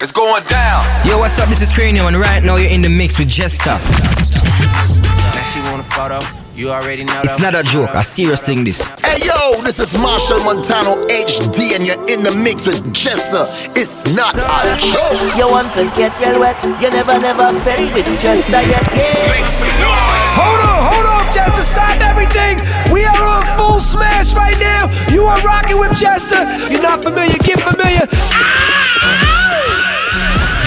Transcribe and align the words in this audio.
It's 0.00 0.12
going 0.12 0.44
down. 0.46 0.86
Yo, 1.02 1.18
what's 1.18 1.40
up? 1.42 1.48
This 1.48 1.60
is 1.60 1.72
Cranium, 1.72 2.06
and 2.06 2.14
right 2.14 2.38
now 2.38 2.54
you're 2.54 2.70
in 2.70 2.82
the 2.82 2.88
mix 2.88 3.18
with 3.18 3.26
Jester. 3.26 3.74
Now 3.74 5.42
she 5.42 5.58
want 5.66 5.82
a 5.82 5.88
photo. 5.90 6.22
You 6.54 6.70
already 6.70 7.02
know. 7.02 7.18
It's 7.26 7.42
not 7.42 7.58
a 7.58 7.64
joke, 7.66 7.90
a 7.98 8.04
serious 8.06 8.46
thing. 8.46 8.62
This. 8.62 8.86
Hey 9.02 9.18
yo, 9.26 9.58
this 9.66 9.82
is 9.82 9.98
Machel 9.98 10.38
Montano 10.46 11.02
HD, 11.10 11.74
and 11.74 11.82
you're 11.82 11.98
in 12.06 12.22
the 12.22 12.30
mix 12.46 12.62
with 12.62 12.78
Jester. 12.94 13.50
It's 13.74 14.06
not 14.14 14.38
a 14.38 14.78
joke. 14.78 15.18
You 15.34 15.50
want 15.50 15.74
to 15.74 15.90
get 15.98 16.14
real 16.22 16.38
wet? 16.38 16.62
You 16.62 16.90
never, 16.94 17.18
never 17.18 17.50
felt 17.66 17.90
with 17.90 18.06
Jester 18.22 18.62
yet. 18.70 18.86
Make 19.34 19.50
some 19.50 19.66
noise. 19.82 20.30
Hold 20.38 20.62
on, 20.62 20.94
hold 20.94 21.06
on, 21.10 21.26
Jester, 21.34 21.66
stop 21.66 21.98
everything. 22.06 22.62
We 22.94 23.02
are 23.02 23.18
on 23.18 23.42
full 23.58 23.82
smash 23.82 24.30
right 24.38 24.58
now. 24.62 24.86
You 25.10 25.26
are 25.26 25.42
rocking 25.42 25.80
with 25.82 25.98
Jester. 25.98 26.38
If 26.38 26.70
you're 26.70 26.86
not 26.86 27.02
familiar, 27.02 27.34
get 27.42 27.58
familiar. 27.58 28.06
Ah! 28.30 28.77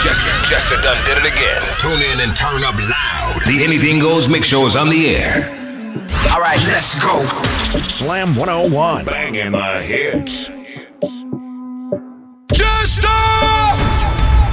Jester, 0.03 0.31
Jester 0.49 0.81
done 0.81 0.97
did 1.05 1.19
it 1.19 1.31
again. 1.31 1.61
Tune 1.79 2.01
in 2.01 2.21
and 2.21 2.35
turn 2.35 2.63
up 2.63 2.73
loud. 2.73 3.39
The 3.45 3.63
Anything 3.63 3.99
Goes 3.99 4.27
Mix 4.27 4.47
Show 4.47 4.65
is 4.65 4.75
on 4.75 4.89
the 4.89 5.15
air. 5.15 5.47
All 6.31 6.41
right, 6.41 6.59
let's 6.65 6.99
go. 6.99 7.23
Slam 7.69 8.35
101. 8.35 9.05
Banging 9.05 9.51
the 9.51 9.79
hits. 9.81 10.47
Jester! 12.51 13.07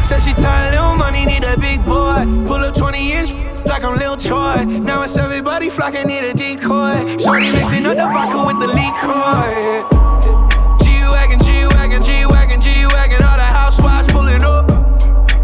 Said 0.05 0.21
she 0.21 0.35
tired, 0.35 0.75
little 0.75 0.97
money, 0.97 1.25
need 1.25 1.45
a 1.45 1.59
big 1.59 1.83
boy. 1.83 2.25
Pull 2.47 2.63
up 2.65 2.75
20 2.75 3.13
inch 3.13 3.33
like 3.65 3.85
I'm 3.85 3.99
Lil 3.99 4.19
Troy. 4.19 4.65
Now 4.67 5.01
it's 5.03 5.17
everybody 5.17 5.71
flocking, 5.71 6.09
need 6.09 6.25
a 6.25 6.35
decoy. 6.35 7.17
Shorty 7.17 7.53
mixing 7.53 7.87
up 7.87 7.97
the 7.97 8.05
vodka 8.05 8.45
with 8.47 8.59
the 8.61 8.67
liquor. 8.67 9.89
G-Wagon, 10.85 11.41
G-Wagon, 11.41 12.03
G-Wagon, 12.03 12.61
G-Wagon. 12.61 13.23
All 13.25 13.37
the 13.39 13.45
housewives 13.45 14.13
pulling 14.13 14.43
up. 14.43 14.78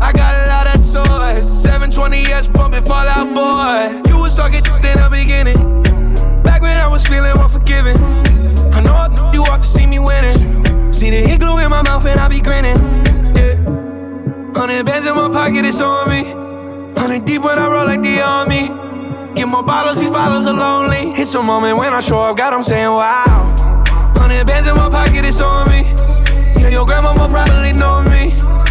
I 0.05 0.13
got 0.13 0.37
a 0.37 0.51
lot 0.51 0.67
of 0.67 0.81
toys. 0.83 1.65
720S 1.65 2.53
bumping 2.53 2.85
Fall 2.85 3.09
Out 3.09 3.33
Boy. 3.33 4.07
You 4.07 4.19
was 4.19 4.35
talking 4.35 4.63
shit 4.63 4.85
in 4.85 4.99
the 4.99 5.09
beginning. 5.11 5.83
Back 6.43 6.61
when 6.61 6.77
I 6.77 6.87
was 6.87 7.07
feeling 7.07 7.33
unforgiving. 7.33 7.97
I 8.75 8.81
know 8.83 9.33
you 9.33 9.41
walked 9.41 9.63
to 9.63 9.69
see 9.69 9.87
me 9.87 9.99
winning. 9.99 10.93
See 10.93 11.09
the 11.09 11.27
hit 11.27 11.41
glue 11.41 11.57
in 11.57 11.71
my 11.71 11.81
mouth 11.81 12.05
and 12.05 12.21
I 12.21 12.29
be 12.29 12.43
grinning. 12.43 12.77
Yeah. 13.35 13.57
Hundred 14.55 14.85
bands 14.85 15.07
in 15.07 15.15
my 15.15 15.31
pocket, 15.31 15.65
it's 15.65 15.81
on 15.81 16.11
me. 16.11 16.25
Hundred 17.01 17.25
deep 17.25 17.41
when 17.41 17.59
I 17.59 17.67
roll 17.67 17.87
like 17.87 18.03
the 18.03 18.21
army. 18.21 18.69
Get 19.35 19.49
more 19.49 19.63
bottles, 19.63 19.99
these 19.99 20.11
bottles 20.11 20.45
are 20.45 20.53
lonely. 20.53 21.19
It's 21.19 21.33
a 21.35 21.43
moment 21.43 21.79
when 21.79 21.95
I 21.95 22.01
show 22.01 22.21
up, 22.21 22.37
God, 22.37 22.53
I'm 22.53 22.63
saying 22.63 22.89
wow. 22.89 23.55
Hundred 24.19 24.47
bands 24.47 24.69
in 24.69 24.77
my 24.77 24.91
pocket, 24.91 25.25
it's 25.25 25.41
on 25.41 25.67
me. 25.71 25.81
Yeah, 26.61 26.69
your 26.69 26.85
grandma 26.85 27.15
will 27.15 27.31
probably 27.31 27.73
know 27.73 28.03
me. 28.03 28.64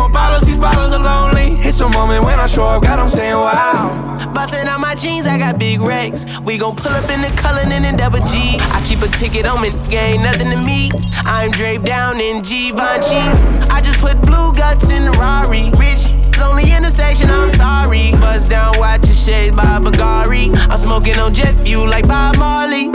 More 0.00 0.08
bottles, 0.08 0.44
these 0.44 0.56
bottles 0.56 0.92
are 0.92 1.02
lonely. 1.02 1.60
It's 1.60 1.78
a 1.80 1.88
moment 1.90 2.24
when 2.24 2.40
I 2.40 2.46
show 2.46 2.64
up, 2.64 2.82
God, 2.82 2.98
I'm 2.98 3.10
saying 3.10 3.34
wow. 3.34 4.32
Bustin' 4.32 4.66
out 4.66 4.80
my 4.80 4.94
jeans, 4.94 5.26
I 5.26 5.36
got 5.36 5.58
big 5.58 5.82
racks. 5.82 6.24
We 6.40 6.56
gon' 6.56 6.74
pull 6.74 6.90
up 6.90 7.10
in 7.10 7.20
the 7.20 7.28
Cullinan 7.36 7.84
and 7.84 7.98
double 7.98 8.20
G. 8.20 8.56
I 8.58 8.82
keep 8.88 9.02
a 9.02 9.08
ticket 9.18 9.44
on 9.44 9.60
me, 9.60 9.68
ain't 9.94 10.22
nothing 10.22 10.50
to 10.52 10.64
me. 10.64 10.90
I'm 11.26 11.50
draped 11.50 11.84
down 11.84 12.18
in 12.18 12.40
Givenchy. 12.40 13.20
I 13.68 13.82
just 13.84 14.00
put 14.00 14.18
blue 14.22 14.54
guts 14.54 14.88
in 14.88 15.04
the 15.04 15.10
Rari. 15.10 15.68
Rich 15.78 16.06
it's 16.40 16.48
only 16.48 16.72
intersection, 16.72 17.28
I'm 17.28 17.50
sorry. 17.50 18.12
Bust 18.12 18.48
down, 18.48 18.72
watch 18.78 19.04
your 19.04 19.14
shades 19.14 19.54
by 19.54 19.78
Bagari. 19.78 20.56
I'm 20.56 20.78
smoking 20.78 21.18
on 21.18 21.34
jet 21.34 21.52
fuel 21.62 21.86
like 21.86 22.08
Bob 22.08 22.38
Marley. 22.38 22.88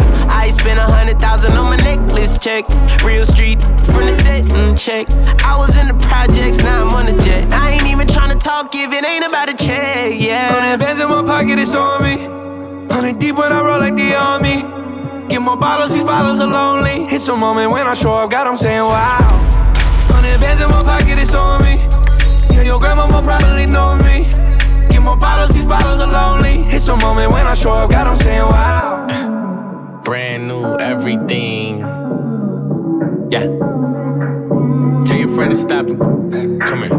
Spent 0.66 0.80
a 0.80 0.91
hundred 0.91 1.19
thousand 1.19 1.52
on 1.52 1.66
my 1.66 1.75
necklace 1.75 2.39
check. 2.39 2.66
Real 3.03 3.23
street 3.23 3.61
from 3.85 4.08
the 4.08 4.17
set 4.23 4.75
check. 4.80 5.05
I 5.45 5.55
was 5.55 5.77
in 5.77 5.88
the 5.88 5.94
projects, 5.94 6.58
now 6.63 6.83
I'm 6.83 6.89
on 6.89 7.05
the 7.05 7.23
jet. 7.23 7.53
I 7.53 7.73
ain't 7.73 7.85
even 7.85 8.08
tryna 8.08 8.41
talk 8.41 8.73
if 8.73 8.91
it 8.91 9.05
ain't 9.05 9.23
about 9.23 9.47
a 9.47 9.53
check, 9.53 10.19
yeah. 10.19 10.49
Hundred 10.49 10.83
bands 10.83 10.99
in 10.99 11.08
my 11.08 11.21
pocket, 11.21 11.59
it's 11.59 11.75
on 11.75 12.02
me. 12.02 12.16
Hundred 12.91 13.19
deep 13.19 13.36
when 13.36 13.53
I 13.53 13.61
roll 13.61 13.80
like 13.80 13.95
the 13.95 14.16
army. 14.16 14.63
Get 15.30 15.43
more 15.43 15.55
bottles, 15.55 15.93
these 15.93 16.04
bottles 16.04 16.39
are 16.39 16.48
lonely. 16.48 17.14
It's 17.14 17.27
a 17.27 17.36
moment 17.36 17.70
when 17.70 17.86
I 17.86 17.93
show 17.93 18.14
up, 18.15 18.31
God, 18.31 18.48
I'm 18.48 18.58
saying 18.58 18.81
wow. 18.81 19.20
Hundred 20.09 20.42
bands 20.42 20.64
in 20.64 20.70
my 20.71 20.81
pocket, 20.81 21.20
it's 21.20 21.36
on 21.36 21.61
me. 21.61 21.75
Yeah, 22.49 22.64
your 22.64 22.80
grandma 22.80 23.05
will 23.05 23.21
probably 23.21 23.67
know 23.67 23.98
me. 23.98 24.25
Get 24.89 25.04
more 25.04 25.15
bottles, 25.15 25.52
these 25.52 25.65
bottles 25.65 25.99
are 25.99 26.09
lonely. 26.09 26.65
It's 26.73 26.87
a 26.87 26.98
moment 26.98 27.31
when 27.31 27.45
I 27.45 27.54
show 27.54 27.71
up, 27.73 27.92
God, 27.92 28.08
I'm 28.08 28.17
saying 28.17 28.42
wow. 28.42 28.85
Brand 30.05 30.48
new 30.48 30.77
everything. 30.77 31.80
Yeah. 33.32 33.48
Tell 35.05 35.17
your 35.17 35.27
friend 35.30 35.54
to 35.54 35.60
stop 35.60 35.88
and 35.88 36.61
come 36.61 36.83
here. 36.83 36.89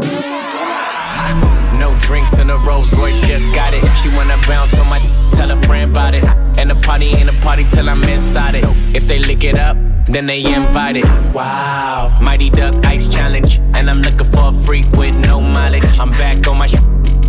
No 1.79 1.95
drinks 2.01 2.37
in 2.37 2.49
a 2.49 2.57
Rolls 2.67 2.93
Royce, 2.99 3.19
just 3.21 3.55
got 3.55 3.73
it. 3.73 3.81
If 3.81 3.95
she 4.01 4.09
wanna 4.09 4.35
bounce 4.45 4.77
on 4.77 4.89
my, 4.89 4.99
tell 5.33 5.49
a 5.49 5.55
friend 5.65 5.89
about 5.89 6.15
it. 6.15 6.23
And 6.59 6.69
the 6.69 6.75
party 6.85 7.05
ain't 7.05 7.29
a 7.29 7.41
party 7.41 7.65
till 7.71 7.87
I'm 7.89 8.03
inside 8.03 8.55
it. 8.55 8.65
If 8.93 9.07
they 9.07 9.19
lick 9.19 9.45
it 9.45 9.57
up, 9.57 9.77
then 10.07 10.25
they 10.25 10.43
invited. 10.43 11.05
Wow, 11.33 12.19
Mighty 12.21 12.49
Duck 12.49 12.85
Ice 12.85 13.07
Challenge, 13.07 13.59
and 13.75 13.89
I'm 13.89 14.01
looking 14.01 14.29
for 14.31 14.49
a 14.49 14.51
freak 14.51 14.85
with 14.97 15.15
no 15.25 15.39
mileage. 15.39 15.85
I'm 15.97 16.11
back 16.11 16.45
on 16.47 16.57
my. 16.57 16.67
Sh- 16.67 16.75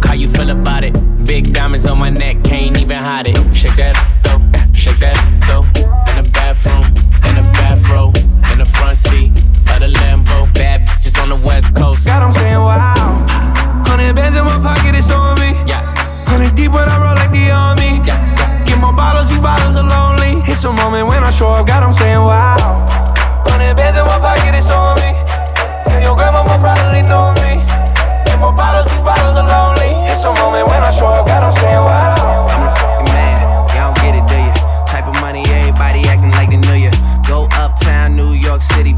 how 0.03 0.15
you 0.15 0.27
feel 0.27 0.51
about 0.51 0.83
it? 0.83 0.95
Big 1.25 1.53
diamonds 1.53 1.87
on 1.87 1.99
my 1.99 2.11
neck, 2.11 2.43
can't 2.43 2.77
even 2.81 2.97
hide 2.97 3.29
it. 3.29 3.37
Shake 3.55 3.77
that 3.77 3.95
though, 4.25 4.41
shake 4.89 5.01
that 5.01 5.19
though. 5.47 5.65
In 6.09 6.25
the 6.25 6.31
bathroom, 6.33 6.85
in 7.29 7.35
the 7.37 7.45
bathroom, 7.57 8.13
in 8.53 8.59
the 8.59 8.69
front 8.79 8.97
seat 8.97 9.31
of 9.69 9.81
the 9.81 9.91
Lambo. 10.01 10.49
Bad 10.55 10.87
bitches 10.87 11.21
on 11.21 11.29
the 11.29 11.37
west 11.37 11.75
coast. 11.75 12.07
God, 12.07 12.23
I'm 12.23 12.33
saying 12.33 12.59
wow. 12.59 13.25
Hundred 13.87 14.15
bands 14.17 14.37
in 14.37 14.45
my 14.45 14.57
pocket, 14.63 14.95
it's 14.95 15.11
on 15.11 15.39
me. 15.41 15.53
Yeah, 15.69 15.83
Hundred 16.27 16.55
deep 16.55 16.73
when 16.73 16.89
I 16.89 16.97
roll 17.03 17.17
like 17.17 17.33
the 17.33 17.51
army. 17.51 18.01
yeah, 18.07 18.17
yeah. 18.39 18.65
Get 18.65 18.79
more 18.79 18.93
bottles, 18.93 19.29
these 19.29 19.41
bottles 19.41 19.77
are 19.77 19.85
lonely. 19.85 20.43
It's 20.49 20.65
a 20.65 20.73
moment 20.73 21.09
when 21.09 21.25
I 21.25 21.31
show 21.31 21.49
up, 21.49 21.67
God, 21.67 21.83
I'm 21.83 21.93
saying 21.95 22.21
wow. 22.23 22.85
Hundred 23.49 23.77
bands 23.77 23.99
in 23.99 24.05
my 24.05 24.19
pocket, 24.19 24.55
it's 24.55 24.71
on 24.71 24.97
me. 25.01 25.13
Yeah, 25.89 26.01
your 26.05 26.17
grandma 26.17 26.43
will 26.45 26.61
probably 26.61 27.03
know 27.03 27.33
me. 27.45 27.65
Get 28.25 28.39
bottles, 28.41 28.87
these 28.91 29.03
bottles 29.03 29.37
are 29.37 29.47
lonely. 29.47 30.09
It's 30.09 30.25
a 30.25 30.33
moment 30.33 30.69
when 30.69 30.83
I 30.83 30.91
show 30.91 31.07
up, 31.07 31.27
God, 31.27 31.43
I'm 31.45 31.53
saying 31.53 31.85
wow. 31.85 32.78
Everybody 35.79 36.09
acting 36.09 36.31
like 36.33 36.51
they 36.51 36.57
knew 36.57 36.85
you. 36.85 36.91
Go 37.29 37.47
uptown, 37.53 38.17
New 38.17 38.33
York 38.33 38.63
City. 38.63 38.95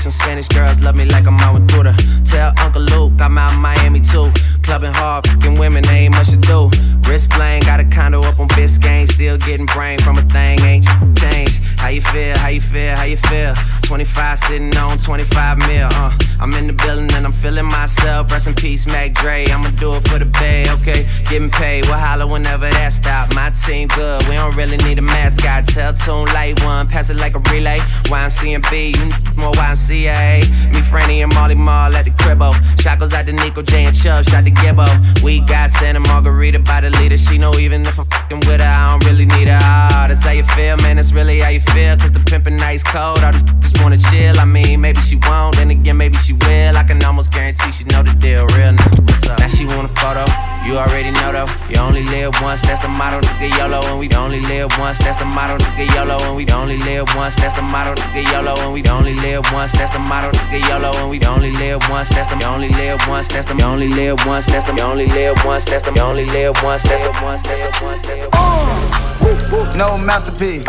Some 0.00 0.12
Spanish 0.12 0.48
girls 0.48 0.80
love 0.80 0.96
me 0.96 1.04
like 1.04 1.26
I'm 1.26 1.38
out 1.40 1.54
with 1.54 1.68
Buddha. 1.68 1.94
Tell 2.24 2.52
Uncle 2.58 2.82
Luke 2.82 3.12
I'm 3.20 3.38
out 3.38 3.54
Miami 3.60 4.00
too. 4.00 4.30
Clubbing 4.62 4.92
hard, 4.92 5.26
fucking 5.26 5.58
women, 5.58 5.82
they 5.84 6.06
ain't 6.06 6.14
much 6.14 6.30
to 6.30 6.36
do. 6.36 6.70
Wrist 7.08 7.30
bling, 7.30 7.62
got 7.62 7.80
a 7.80 7.84
condo 7.84 8.20
up 8.20 8.40
on 8.40 8.48
Biscayne. 8.48 9.08
Still 9.10 9.36
getting 9.38 9.66
brain 9.66 9.98
from 9.98 10.18
a 10.18 10.22
thing, 10.22 10.60
ain't 10.62 10.86
changed. 11.18 11.62
How 11.78 11.88
you 11.88 12.02
feel, 12.02 12.36
how 12.38 12.48
you 12.48 12.60
feel, 12.60 12.96
how 12.96 13.04
you 13.04 13.16
feel? 13.16 13.79
25 13.90 14.38
sitting 14.38 14.76
on 14.76 14.98
25 14.98 15.58
mil, 15.66 15.88
uh. 15.90 16.16
I'm 16.40 16.54
in 16.54 16.66
the 16.68 16.72
building 16.72 17.10
and 17.12 17.26
I'm 17.26 17.32
feeling 17.32 17.66
myself. 17.66 18.30
Rest 18.30 18.46
in 18.46 18.54
peace, 18.54 18.86
Mac 18.86 19.12
Dre. 19.12 19.44
I'ma 19.50 19.68
do 19.76 19.92
it 19.96 20.08
for 20.08 20.16
the 20.18 20.30
bay, 20.40 20.64
okay? 20.80 21.04
Getting 21.28 21.50
paid, 21.50 21.84
we'll 21.84 21.98
holler 21.98 22.26
whenever 22.26 22.70
that 22.70 22.94
stop. 22.94 23.34
My 23.34 23.50
team 23.50 23.88
good, 23.88 24.22
we 24.28 24.34
don't 24.36 24.56
really 24.56 24.78
need 24.88 24.98
a 24.98 25.02
mascot. 25.02 25.66
Tell 25.66 25.92
Tune 25.92 26.32
Light 26.32 26.62
One, 26.62 26.86
pass 26.86 27.10
it 27.10 27.18
like 27.18 27.34
a 27.34 27.40
relay. 27.52 27.76
YMCMB, 28.08 28.96
you 28.96 29.02
n- 29.02 29.12
more 29.36 29.52
YMCA. 29.52 30.48
Me, 30.72 30.80
Franny, 30.86 31.20
and 31.22 31.34
Mally 31.34 31.56
Mall 31.56 31.92
at 31.92 32.06
the 32.06 32.10
cribbo. 32.22 32.54
Shot 32.80 33.00
goes 33.00 33.12
out 33.12 33.26
to 33.26 33.32
Nico 33.34 33.60
J 33.60 33.84
and 33.84 33.96
Chubb, 33.96 34.24
shot 34.24 34.44
to 34.44 34.50
Gibbo. 34.50 34.86
We 35.22 35.40
got 35.40 35.68
Santa 35.68 36.00
Margarita 36.00 36.60
by 36.60 36.80
the 36.80 36.90
leader. 37.02 37.18
She 37.18 37.36
know 37.36 37.52
even 37.58 37.82
if 37.82 37.98
I'm 37.98 38.06
fucking 38.06 38.40
with 38.48 38.60
her, 38.60 38.64
I 38.64 38.96
don't 38.96 39.04
really 39.10 39.26
need 39.26 39.48
her. 39.48 39.58
Ah, 39.60 40.06
that's 40.08 40.24
how 40.24 40.30
you 40.32 40.44
feel, 40.56 40.78
man. 40.78 40.96
That's 40.96 41.12
really 41.12 41.40
how 41.40 41.50
you 41.50 41.60
feel. 41.60 41.98
Cause 41.98 42.12
the 42.12 42.20
pimpin' 42.20 42.56
nice 42.56 42.82
cold. 42.82 43.18
All 43.22 43.32
just 43.32 43.44
wanna 43.82 43.98
chill. 43.98 44.38
I 44.38 44.44
mean, 44.44 44.80
maybe 44.80 45.00
she 45.00 45.16
won't, 45.28 45.56
then 45.56 45.70
again, 45.70 45.96
maybe 45.96 46.16
she 46.18 46.32
will. 46.32 46.76
I 46.76 46.84
can 46.84 47.02
almost 47.04 47.32
guarantee 47.32 47.72
she 47.72 47.84
know 47.84 48.02
the 48.02 48.14
deal. 48.14 48.46
Real 48.56 48.72
nigga, 48.72 49.00
what's 49.00 49.26
up? 49.26 49.38
Now 49.38 49.48
she 49.48 49.64
want 49.64 49.84
a 49.84 49.94
photo. 50.00 50.24
You 50.64 50.76
already 50.76 51.10
know 51.10 51.32
though. 51.32 51.48
You 51.68 51.80
only 51.80 52.04
live 52.04 52.34
once, 52.42 52.60
that's 52.62 52.82
the 52.82 52.88
motto, 52.88 53.20
nigga 53.20 53.56
YOLO. 53.56 53.80
And 53.88 53.98
we 53.98 54.08
only 54.14 54.40
live 54.40 54.70
once, 54.78 54.98
that's 54.98 55.16
the 55.16 55.24
motto, 55.24 55.56
nigga 55.56 55.88
YOLO. 55.94 56.18
And 56.28 56.36
we 56.36 56.46
only 56.52 56.76
live 56.78 57.08
once, 57.16 57.34
that's 57.36 57.54
the 57.54 57.62
motto, 57.62 57.94
nigga 57.94 58.30
YOLO. 58.30 58.54
And 58.60 58.72
we 58.74 58.84
only 58.88 59.14
live 59.14 59.44
once, 59.52 59.72
that's 59.72 59.92
the 59.92 59.98
motto, 59.98 60.30
nigga 60.30 60.60
YOLO. 60.68 60.92
And 61.00 61.10
we 61.10 61.18
only 61.24 61.50
live 61.52 61.80
once, 61.88 62.10
that's 62.10 62.28
the 62.28 62.36
You 62.36 62.46
only 62.46 62.68
live 62.68 63.00
once, 63.08 63.28
that's 63.28 63.46
the 63.46 63.54
You 63.56 63.64
only 63.64 63.88
live 63.88 64.18
once, 64.26 64.46
that's 64.46 64.66
the 64.66 64.74
You 64.74 64.82
only 64.84 65.06
live 65.06 65.44
once, 65.44 65.64
that's 65.64 65.84
the 65.84 65.92
You 65.94 66.02
only 66.02 66.26
live 66.26 66.62
once, 66.62 66.82
that's 66.84 67.02
the 67.02 67.12
once, 67.24 67.42
that's 67.42 67.78
the 67.78 67.84
once, 67.84 68.02
that's 68.02 68.20
the 68.20 69.78
No 69.78 69.96
masterpiece. 69.96 70.64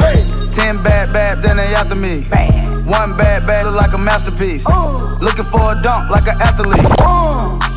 Ten 0.55 0.81
bad 0.81 1.11
babs 1.13 1.45
and 1.45 1.59
they 1.59 1.73
after 1.75 1.95
me. 1.95 2.23
One 2.87 3.15
bad 3.17 3.45
bad 3.45 3.65
look 3.65 3.75
like 3.75 3.93
a 3.93 3.97
masterpiece. 3.97 4.65
Looking 5.19 5.45
for 5.45 5.73
a 5.73 5.81
dunk 5.81 6.09
like 6.09 6.27
an 6.27 6.39
athlete. 6.41 7.70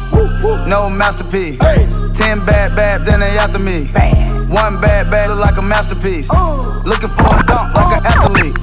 No 0.44 0.90
masterpiece. 0.90 1.58
Ten 2.12 2.44
bad 2.44 2.76
babs 2.76 3.08
and 3.08 3.22
they 3.22 3.38
after 3.38 3.58
me. 3.58 3.86
One 4.52 4.78
bad 4.78 5.10
bad 5.10 5.30
look 5.30 5.38
like 5.38 5.56
a 5.56 5.62
masterpiece. 5.62 6.30
Looking 6.84 7.08
for 7.08 7.24
a 7.24 7.42
dunk 7.46 7.74
like 7.74 7.96
an 7.96 8.04
athlete. 8.04 8.58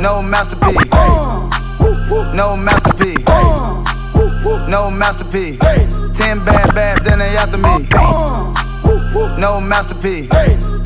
No 0.00 0.22
masterpiece. 0.22 0.90
No 2.34 2.56
masterpiece. 2.56 3.24
no 4.68 4.90
masterpiece. 4.92 5.58
Ten 6.16 6.44
bad 6.44 6.72
babs 6.72 7.08
and 7.08 7.20
they 7.20 7.36
after 7.36 7.58
me. 7.58 7.88
No 9.40 9.60
masterpiece. 9.60 10.28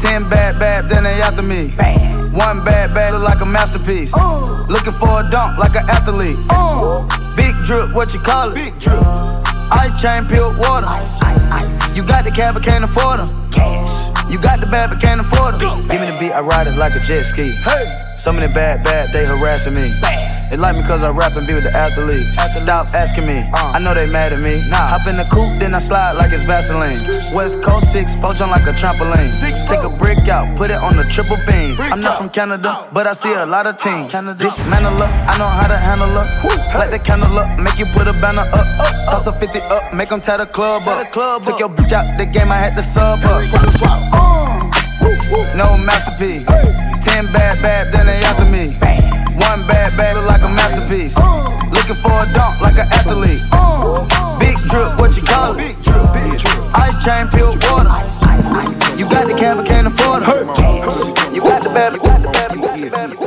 Ten 0.01 0.31
bad 0.31 0.59
babs 0.59 0.93
and 0.93 1.05
they 1.05 1.21
after 1.21 1.43
me. 1.43 1.69
One 2.33 2.65
bad 2.65 2.95
bad 2.95 3.13
look 3.13 3.23
like 3.23 3.43
a 3.43 3.47
masterpiece. 3.47 4.17
Looking 4.17 4.95
for 4.95 5.21
a 5.21 5.29
dunk 5.31 5.59
like 5.59 5.75
an 5.75 5.91
athlete. 5.91 6.39
Big 7.37 7.55
drip, 7.65 7.93
what 7.93 8.13
you 8.15 8.21
call 8.21 8.51
it? 8.51 8.55
Big 8.55 8.79
drip. 8.79 9.52
Ice 9.73 10.01
chain, 10.01 10.27
pure 10.27 10.53
water. 10.59 10.87
Ice, 10.87 11.21
ice, 11.23 11.47
ice. 11.47 11.95
You 11.97 12.03
got 12.03 12.25
the 12.25 12.31
cab, 12.31 12.55
but 12.55 12.63
can't 12.63 12.85
afford 12.85 13.21
them. 13.21 13.51
Cash. 13.51 14.11
You 14.31 14.39
got 14.39 14.61
the 14.61 14.67
bad, 14.67 14.91
but 14.91 15.01
can't 15.01 15.21
afford 15.21 15.61
them. 15.61 15.89
Give 15.89 16.01
me 16.01 16.11
the 16.11 16.17
beat, 16.21 16.33
I 16.33 16.41
ride 16.41 16.67
it 16.67 16.77
like 16.77 16.95
a 16.95 17.01
jet 17.01 17.25
ski. 17.25 17.51
Hey. 17.65 17.97
Some 18.17 18.37
of 18.37 18.43
the 18.43 18.49
bad, 18.55 18.85
bad, 18.85 19.13
they 19.13 19.25
harassing 19.25 19.75
me. 19.75 19.91
Bad. 20.01 20.51
They 20.53 20.59
like 20.59 20.77
me 20.77 20.83
cause 20.83 21.03
I 21.03 21.09
rap 21.09 21.35
and 21.35 21.47
be 21.47 21.55
with 21.55 21.65
the 21.65 21.73
athletes. 21.73 22.37
Stop 22.61 22.93
asking 22.93 23.25
me, 23.25 23.41
uh. 23.57 23.73
I 23.73 23.79
know 23.79 23.95
they 23.95 24.05
mad 24.07 24.35
at 24.35 24.41
me. 24.41 24.61
Nah. 24.69 24.93
Hop 24.93 25.09
in 25.09 25.17
the 25.17 25.25
coupe, 25.25 25.59
then 25.59 25.75
I 25.75 25.79
slide 25.79 26.13
like 26.13 26.31
it's 26.31 26.45
Vaseline. 26.45 27.01
West 27.35 27.63
Coast 27.63 27.91
6, 27.91 28.17
poach 28.17 28.43
on 28.43 28.51
like 28.51 28.69
a 28.69 28.77
trampoline. 28.77 29.33
Six, 29.41 29.63
Take 29.65 29.81
a 29.81 29.89
brick 29.89 30.29
out, 30.29 30.45
put 30.59 30.71
it 30.71 30.77
on 30.77 30.97
the 30.97 31.05
triple 31.05 31.39
beam. 31.49 31.81
I'm 31.81 32.01
not 32.01 32.19
from 32.19 32.29
Canada, 32.29 32.87
but 32.93 33.07
I 33.07 33.15
see 33.15 33.33
a 33.33 33.47
lot 33.47 33.67
of 33.67 33.79
teams. 33.79 34.13
Dismantle 34.13 35.03
up, 35.03 35.11
I 35.25 35.39
know 35.39 35.49
how 35.49 35.67
to 35.67 35.77
handle 35.77 36.13
up. 36.19 36.29
Light 36.77 36.91
the 36.91 36.99
candle 36.99 37.33
up, 37.39 37.59
make 37.59 37.79
you 37.79 37.87
put 37.87 38.07
a 38.07 38.13
banner 38.21 38.45
up. 38.53 38.67
Toss 39.09 39.27
a 39.27 39.33
50 39.33 39.59
up, 39.71 39.95
make 39.95 40.09
them 40.09 40.21
tie 40.21 40.37
the 40.37 40.47
club 40.47 40.87
up. 40.87 41.13
Took 41.43 41.59
your 41.59 41.69
bitch 41.69 41.93
out 41.93 42.07
the 42.19 42.27
game, 42.27 42.51
I 42.51 42.57
had 42.57 42.75
to 42.75 42.83
sub 42.83 43.21
up. 43.25 43.43
swap 43.43 44.03
No 45.57 45.77
masterpiece. 45.77 46.47
Ten 47.05 47.27
bad 47.33 47.61
babs, 47.63 47.93
then 47.93 48.07
they 48.07 48.23
after 48.25 48.45
me. 48.45 48.75
One 49.37 49.67
bad 49.67 49.93
look 50.15 50.27
like 50.27 50.43
a 50.43 50.49
masterpiece. 50.49 51.17
Looking 51.71 51.97
for 51.97 52.13
a 52.13 52.27
dunk 52.33 52.61
like 52.61 52.79
an 52.79 52.89
athlete. 52.93 53.43
Big 54.39 54.57
drip, 54.69 54.99
what 54.99 55.17
you 55.17 55.23
call 55.23 55.59
it? 55.59 55.77
Ice 56.75 57.05
chain, 57.05 57.29
pure 57.29 57.53
water. 57.69 57.91
You 58.97 59.09
got 59.09 59.29
the 59.29 59.35
cab, 59.39 59.65
can't 59.67 59.87
afford 59.87 60.23
it. 60.23 60.29
You 61.35 61.41
got 61.43 61.63
the 61.63 61.71
bad, 61.71 61.93
you 61.95 62.01
got 62.01 62.23
the 62.23 62.32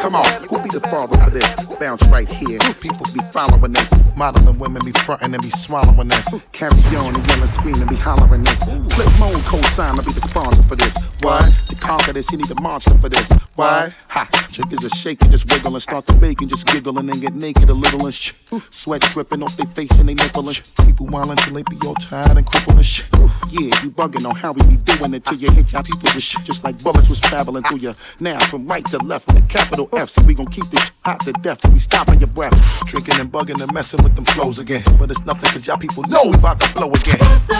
Come 0.06 0.18
on, 0.18 0.44
who 0.44 0.62
be 0.62 0.70
the 0.70 0.82
father 0.82 1.20
of 1.20 1.34
this? 1.34 1.56
Bounce 1.80 2.08
right 2.10 2.28
here. 2.28 2.60
People 2.80 3.08
be 3.12 3.22
following 3.34 3.74
this. 3.74 3.92
Modeling 4.16 4.60
women 4.60 4.86
be 4.86 4.92
frontin' 4.92 5.34
and 5.34 5.42
be 5.42 5.50
swallowing 5.50 6.10
this. 6.10 6.28
Carry 6.52 6.78
on 6.96 7.16
and 7.16 7.28
yelling, 7.28 7.48
screaming, 7.48 7.88
be 7.88 7.96
hollering 7.96 8.44
this. 8.44 8.62
Flip 8.62 9.10
mode 9.20 9.42
co-sign, 9.46 9.96
be 9.98 10.12
the 10.12 10.22
sponsor 10.22 10.62
for 10.62 10.76
this. 10.76 10.96
Why? 11.22 11.42
To 11.70 11.76
conquer 11.78 12.14
this, 12.14 12.30
he 12.30 12.38
need 12.38 12.52
a 12.52 12.62
monster 12.62 12.96
for 13.00 13.10
this. 13.10 13.32
Why? 13.56 13.96
Ha! 14.10 14.30
Chickens 14.52 14.86
are 14.86 14.96
shaking, 14.96 15.32
just 15.32 15.52
wiggle 15.52 15.74
and 15.74 15.82
start 15.82 16.06
to 16.06 16.14
and 16.14 16.50
just 16.50 16.68
giggle 16.68 17.00
and 17.00 17.10
get 17.20 17.34
naked 17.34 17.70
a 17.70 17.74
little 17.74 18.06
and 18.06 18.14
sh. 18.14 18.34
Sweat 18.70 19.02
dripping 19.02 19.42
off 19.42 19.58
their 19.58 19.66
face 19.66 19.92
and 19.98 20.08
they 20.08 20.14
nipple 20.14 20.48
and 20.48 20.56
sh. 20.56 20.62
People 20.86 21.08
wildin' 21.08 21.44
till 21.44 21.56
they 21.56 21.64
be 21.64 21.78
all 21.84 21.96
tired 21.96 22.38
and 22.38 22.46
crippled 22.46 22.78
and 22.78 22.86
sh. 22.86 23.02
Yeah, 23.50 23.82
you 23.82 23.90
bugging 23.92 24.28
on 24.28 24.36
how 24.36 24.52
we 24.52 24.64
be 24.64 24.78
doing 24.78 25.14
it 25.14 25.26
till 25.26 25.38
you 25.38 25.50
hit 25.52 25.72
your 25.72 25.84
people 25.84 26.10
with 26.14 26.24
shit 26.24 26.44
just 26.44 26.64
like 26.64 26.82
bullets 26.84 27.10
was 27.10 27.20
traveling 27.20 27.64
through 27.64 27.80
you. 27.80 27.96
Now 28.20 28.40
from 28.46 28.68
right 28.68 28.86
to 28.88 28.98
left 29.00 29.28
with 29.28 29.42
the 29.42 29.48
capital 29.48 29.90
F, 29.96 30.10
so 30.10 30.22
we 30.24 30.34
gon' 30.34 30.48
keep 30.48 30.66
this 30.72 30.92
hot 31.06 31.22
to 31.22 31.32
death. 31.34 31.64
We 31.72 31.80
stopping 31.80 32.20
your 32.20 32.28
breath, 32.28 32.86
drinking 32.86 33.18
and 33.20 33.32
bugging 33.32 33.62
and 33.62 33.72
messing 33.74 34.04
with 34.04 34.14
them 34.16 34.26
flows 34.26 34.60
again. 34.60 34.84
But 35.00 35.10
it's 35.10 35.24
nothing 35.26 35.50
cause 35.50 35.66
y'all 35.66 35.78
people 35.78 36.04
know 36.04 36.24
we 36.26 36.34
about 36.34 36.60
to 36.60 36.68
blow 36.74 36.92
again. 36.92 37.18
What's 37.20 37.46
the, 37.48 37.56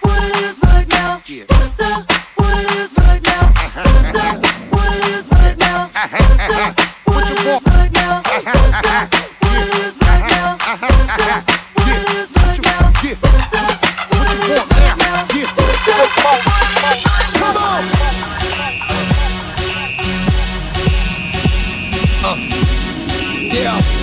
what 0.00 0.22
it 0.22 0.36
is 0.36 0.58
right 0.62 0.86
now? 0.88 1.20
Yeah. 1.26 1.44
What's 1.48 1.74
the, 1.76 2.04
what 2.36 2.60
it 2.60 2.70
is 2.78 2.92
right 2.96 3.20
now? 3.22 3.50
What's 3.50 3.74
the, 3.74 3.80
what 4.70 4.94
it 4.94 5.04
is 5.04 5.28
right 5.30 5.58
now? 5.58 5.86
What's 5.86 6.54
the, 6.54 6.74
what 7.10 7.28
it 7.28 7.38
is 7.42 7.62
right 7.66 7.92
now? 7.92 8.22
What's 8.22 8.44
the, 8.44 8.50
what 9.40 9.56
it 9.58 9.74
is 9.74 9.96
right 9.98 10.24
now? 10.30 10.56
What's 10.60 11.16
the, 11.18 11.30
what 11.74 11.90
it 11.90 12.08
is 12.14 12.30
right 12.38 12.62
now? 15.00 15.26
Yeah. 15.34 15.50
What 15.58 15.86
you 15.86 15.94
want 16.22 16.42
now? 16.78 16.94
Come 17.34 17.56
on. 17.56 17.99
Yeah. 23.60 23.99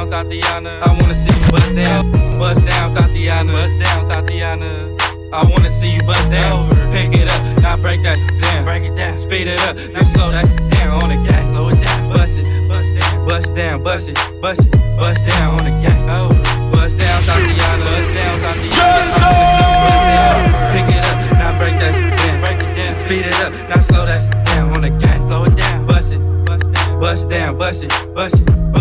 Down, 0.00 0.24
Thotiana. 0.24 0.80
I 0.80 0.96
wanna 0.98 1.14
see 1.14 1.28
you 1.28 1.52
bust 1.52 1.76
down. 1.76 2.10
Bust 2.38 2.64
down, 2.64 2.94
Thotiana. 2.96 3.52
Bust 3.52 3.78
down, 3.78 4.08
Thotiana. 4.08 4.98
I 5.30 5.44
wanna 5.44 5.68
see 5.68 5.94
you 5.94 6.02
bust 6.04 6.30
down. 6.30 6.70
Pick 6.90 7.12
it 7.12 7.28
up, 7.28 7.60
now 7.60 7.76
break 7.76 8.02
that 8.04 8.16
shit 8.16 8.40
down. 8.40 8.64
Break 8.64 8.84
it 8.84 8.96
down, 8.96 9.18
speed 9.18 9.46
it 9.46 9.60
up, 9.68 9.76
now 9.92 10.02
slow 10.04 10.30
that 10.30 10.48
shit 10.48 10.70
down 10.70 11.02
on 11.02 11.08
the 11.10 11.16
gas. 11.28 11.44
Slow 11.52 11.68
it 11.68 11.84
down, 11.84 12.08
bust 12.08 12.38
it, 12.38 12.46
bust 12.66 12.88
down, 12.96 13.26
bust 13.26 13.54
down, 13.54 13.82
bust 13.82 14.08
it, 14.08 14.16
bust 14.40 14.60
it, 14.60 14.72
bust 14.96 15.26
down 15.26 15.58
on 15.58 15.64
the 15.68 15.74
gas. 15.84 16.00
Oh, 16.08 16.32
bust 16.72 16.96
down, 16.96 17.20
Thotiana. 17.28 17.84
Bust 17.84 18.14
down, 18.16 18.36
Thotiana. 18.40 18.80
I 18.80 18.88
wanna 18.88 19.04
see 19.04 19.60
you 19.60 19.76
bust 19.84 20.00
down. 20.16 20.40
Pick 20.72 20.88
it 20.96 21.04
up, 21.04 21.16
now 21.36 21.58
break 21.60 21.76
that 21.76 21.92
shit 21.92 22.16
down. 22.16 22.40
Break 22.40 22.56
it 22.56 22.72
down, 22.72 22.92
speed 23.04 23.26
it 23.28 23.40
up, 23.44 23.52
now 23.68 23.80
slow 23.84 24.06
that 24.06 24.22
shit 24.22 24.32
down 24.48 24.72
on 24.72 24.80
the 24.80 24.90
gas. 24.96 25.18
Slow 25.28 25.44
it 25.44 25.54
down, 25.56 25.86
bust 25.86 26.12
it, 26.12 26.20
bust 26.46 26.72
down, 26.72 27.00
bust 27.00 27.28
down, 27.28 27.58
bust 27.58 27.82
it, 27.84 27.92
bust 28.14 28.40
it, 28.40 28.46
bust 28.46 28.72
down 28.72 28.79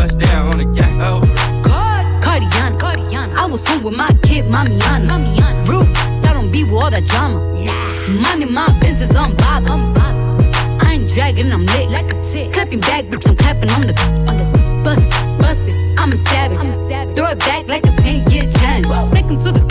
wanna 0.59 0.75
get 0.75 0.89
out. 0.99 1.23
Oh. 1.23 1.61
God, 1.63 2.23
Cardiana, 2.23 2.77
Cardiana. 2.79 3.35
I 3.35 3.45
was 3.45 3.65
home 3.67 3.83
with 3.83 3.95
my 3.95 4.11
kid, 4.23 4.45
Mamiana. 4.45 5.07
Mamiana. 5.07 5.67
Rude, 5.67 5.87
I 6.25 6.33
don't 6.33 6.51
be 6.51 6.63
with 6.63 6.73
all 6.73 6.89
that 6.89 7.05
drama. 7.05 7.39
Nah. 7.63 8.21
Money, 8.21 8.45
my 8.45 8.67
business, 8.79 9.15
I'm 9.15 9.35
Bob. 9.37 9.69
I'm 9.69 9.93
Bob. 9.93 10.83
I 10.83 10.93
ain't 10.93 11.09
dragging, 11.13 11.51
I'm 11.51 11.65
lit 11.65 11.89
like 11.89 12.11
a 12.13 12.31
tick. 12.31 12.53
Clapping 12.53 12.81
back, 12.81 13.05
bitch, 13.05 13.27
I'm 13.27 13.35
clapping 13.35 13.69
on 13.71 13.81
the, 13.81 13.95
on 14.27 14.37
the 14.37 14.45
bus, 14.83 14.99
bus. 15.39 15.69
I'm 15.97 16.11
a 16.11 16.15
savage. 16.15 16.59
I'm 16.59 16.71
a 16.71 16.89
savage. 16.89 17.15
Throw 17.15 17.29
it 17.31 17.39
back 17.39 17.67
like 17.67 17.85
a 17.85 17.91
10 17.91 18.29
year 18.31 18.51
challenge. 18.53 19.13
Take 19.13 19.25
him 19.25 19.43
to 19.43 19.51
the 19.51 19.68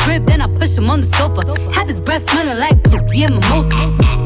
sofa. 0.78 1.72
Have 1.72 1.88
his 1.88 2.00
breath 2.00 2.22
smelling 2.22 2.58
like 2.58 2.78
yeah, 3.12 3.28
mimosa. 3.28 3.74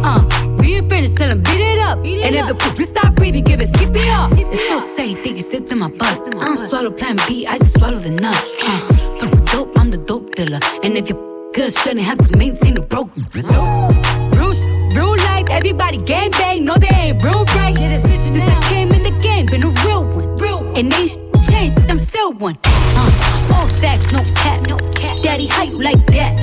Uh, 0.05 0.21
we 0.59 0.77
ain't 0.77 0.89
finished, 0.89 1.17
tell 1.17 1.31
him 1.31 1.43
beat 1.43 1.61
it 1.61 1.79
up. 1.79 1.99
And 1.99 2.35
if 2.35 2.47
the 2.47 2.55
poop 2.55 2.79
stop 2.79 3.15
breathing, 3.15 3.45
give 3.45 3.61
it 3.61 3.69
skip 3.69 3.95
it 3.95 4.09
up. 4.09 4.33
It's 4.33 4.69
so 4.69 4.81
tight, 4.97 5.23
think 5.23 5.37
he 5.37 5.43
slipped 5.43 5.73
in 5.73 5.79
my 5.79 5.89
butt. 5.89 6.35
I 6.37 6.45
don't 6.45 6.59
swallow 6.59 6.91
plan 6.91 7.17
B, 7.27 7.47
I 7.47 7.59
just 7.59 7.75
swallow 7.79 7.99
the 7.99 8.11
nuts. 8.11 8.41
Uh, 8.63 9.19
I'm 9.23 9.31
the 9.31 9.43
dope, 9.53 9.79
I'm 9.79 9.91
the 9.91 9.99
dope 9.99 10.35
dealer. 10.35 10.61
And 10.83 10.97
if 10.97 11.09
you 11.09 11.51
good, 11.55 11.73
shouldn't 11.73 12.01
have 12.01 12.19
to 12.19 12.37
maintain 12.37 12.75
the 12.75 12.83
broke. 12.83 13.13
Bruce, 13.15 14.65
real 14.97 15.17
life, 15.29 15.47
everybody 15.51 15.99
gang 15.99 16.31
bang, 16.33 16.65
no 16.65 16.75
they 16.77 16.89
ain't 16.89 17.25
real 17.25 17.45
right. 17.57 17.79
Yeah, 17.79 17.97
that's 17.97 18.03
Since 18.03 18.37
I 18.37 18.69
came 18.69 18.93
in 18.93 19.03
the 19.03 19.19
game, 19.23 19.47
been 19.47 19.63
a 19.65 19.71
real 19.87 20.05
one. 20.05 20.37
Real 20.39 20.61
And 20.77 20.93
they 20.93 21.09
changed, 21.49 21.91
I'm 21.91 21.99
still 21.99 22.33
one. 22.35 22.59
Uh, 22.65 23.55
all 23.55 23.69
facts, 23.81 24.13
no 24.13 24.23
cap, 24.35 24.61
no 24.69 24.77
cap. 24.77 24.92
Daddy, 25.33 25.47
how 25.47 25.63
you 25.63 25.81
like 25.81 26.05
that? 26.13 26.37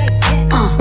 Uh, 0.49 0.73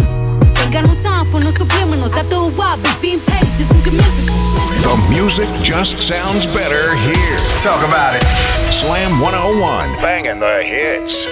ain't 0.65 0.73
got 0.73 0.89
no 0.89 0.97
time 1.05 1.29
for 1.29 1.41
no 1.41 1.51
subliminals. 1.51 2.17
After 2.17 2.37
a 2.37 2.49
while, 2.49 2.79
bitch, 2.79 3.03
being 3.03 3.21
paid 3.21 3.45
just 3.61 3.69
look 3.69 3.85
miserable. 3.85 4.33
The 4.81 4.97
music 5.13 5.45
just 5.61 6.01
sounds 6.01 6.47
better 6.47 6.97
here. 7.05 7.39
Talk 7.61 7.85
about 7.85 8.17
it. 8.17 8.25
Slam 8.73 9.21
101, 9.21 10.01
banging 10.01 10.41
the 10.41 10.65
hits. 10.65 11.27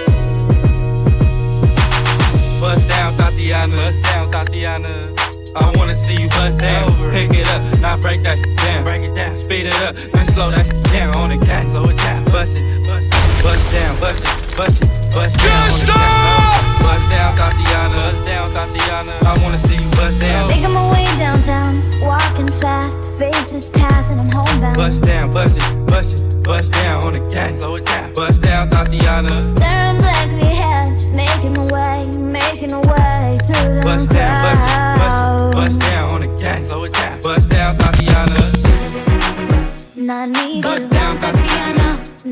Bust 2.61 2.87
down, 2.87 3.17
Thotiana. 3.17 3.73
Bust 3.73 4.01
down, 4.03 4.31
Thotiana. 4.31 5.17
I 5.55 5.73
wanna 5.79 5.95
see 5.95 6.21
you 6.21 6.29
bust 6.29 6.59
down. 6.59 6.93
Pick 7.11 7.33
it 7.33 7.47
up, 7.47 7.79
now 7.79 7.97
break 7.97 8.21
that 8.21 8.37
shit 8.37 8.55
down. 8.55 8.83
Break 8.83 9.01
it 9.01 9.15
down, 9.15 9.35
speed 9.35 9.65
it 9.65 9.81
up, 9.81 9.95
then 9.95 10.25
slow 10.27 10.51
that 10.51 10.67
shit 10.67 10.83
down 10.93 11.15
on 11.15 11.29
the 11.29 11.43
cat. 11.43 11.71
Slow 11.71 11.89
it 11.89 11.97
down, 11.97 12.23
bust 12.25 12.55
it, 12.55 12.86
bust 13.47 13.71
down, 13.71 13.93
bust 14.03 14.23
it, 14.23 14.57
bust 14.57 14.81
it, 14.83 14.89
bust 15.15 15.33
down. 15.39 15.63
on 15.63 15.79
the 15.79 15.95
cat. 15.95 16.83
Bust 16.83 17.05
down, 17.13 17.31
Thotiana. 17.39 17.95
Bust 17.95 18.21
down, 18.27 18.47
Thotiana. 18.51 19.13
I 19.23 19.33
wanna 19.43 19.57
see 19.57 19.77
you 19.81 19.89
bust 19.91 20.19
down. 20.19 20.47
Making 20.49 20.73
my 20.73 20.91
way 20.91 21.05
downtown, 21.17 21.73
walking 22.01 22.49
fast, 22.61 22.99
faces 23.15 23.69
passing, 23.69 24.19
I'm 24.19 24.29
homebound. 24.31 24.75
Bust 24.75 25.01
down, 25.03 25.31
bust 25.31 25.57
it, 25.57 25.85
bust 25.87 26.11
it, 26.15 26.43
bust 26.43 26.71
down 26.73 27.03
on 27.05 27.13
the 27.13 27.23
cat. 27.33 27.57
Slow 27.59 27.75
it 27.75 27.85
down, 27.85 28.13
bust 28.13 28.41
down, 28.41 28.69
Thotiana. 28.69 29.35
Staring 29.43 29.97
blankly 30.01 30.47
ahead, 30.55 30.97
just 30.99 31.13
making 31.15 31.53
my 31.53 31.65
way, 31.75 31.99
making 32.19 32.71
my 32.71 32.81
way 32.91 33.37
through 33.47 33.75
the 33.75 33.81
Bust 33.87 34.09
down, 34.11 34.35
bust 34.43 34.63
it, 34.67 34.79
bust 34.99 35.19
it, 35.31 35.55
bust 35.57 35.79
down 35.79 36.05
on 36.13 36.21
the 36.21 36.29
cat. 36.41 36.67
Slow 36.67 36.83
it 36.83 36.93
down, 36.93 37.21
bust 37.21 37.49
down, 37.49 37.77
Thotiana. 37.77 38.43
And 39.97 40.09
I 40.11 40.25
need 40.25 40.63
Bust 40.63 40.81
you, 40.81 40.87
down, 40.87 40.89
Thotiana. 40.89 40.91
and 40.91 40.96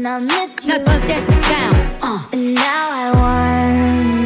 I 0.08 0.20
miss 0.20 0.66
you. 0.66 0.78
That 0.78 1.24
shit 1.24 1.44
down. 1.50 1.74
Uh. 2.02 2.28
And 2.32 2.54
now 2.54 2.90
I 2.92 3.12
wonder 3.16 4.25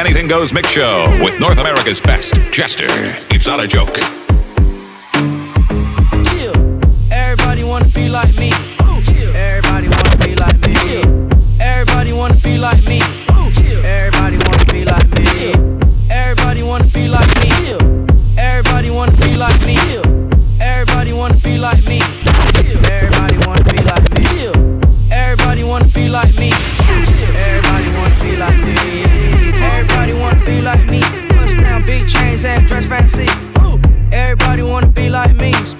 Anything 0.00 0.28
Goes 0.28 0.54
Mix 0.54 0.70
Show 0.70 1.04
with 1.22 1.38
North 1.40 1.58
America's 1.58 2.00
best, 2.00 2.34
Jester. 2.50 2.86
It's 3.34 3.46
not 3.46 3.62
a 3.62 3.68
joke. 3.68 3.98
Everybody 7.12 7.64
wanna 7.64 7.84
be 7.88 8.08
like 8.08 8.34
me. 8.34 8.69
means. 35.40 35.79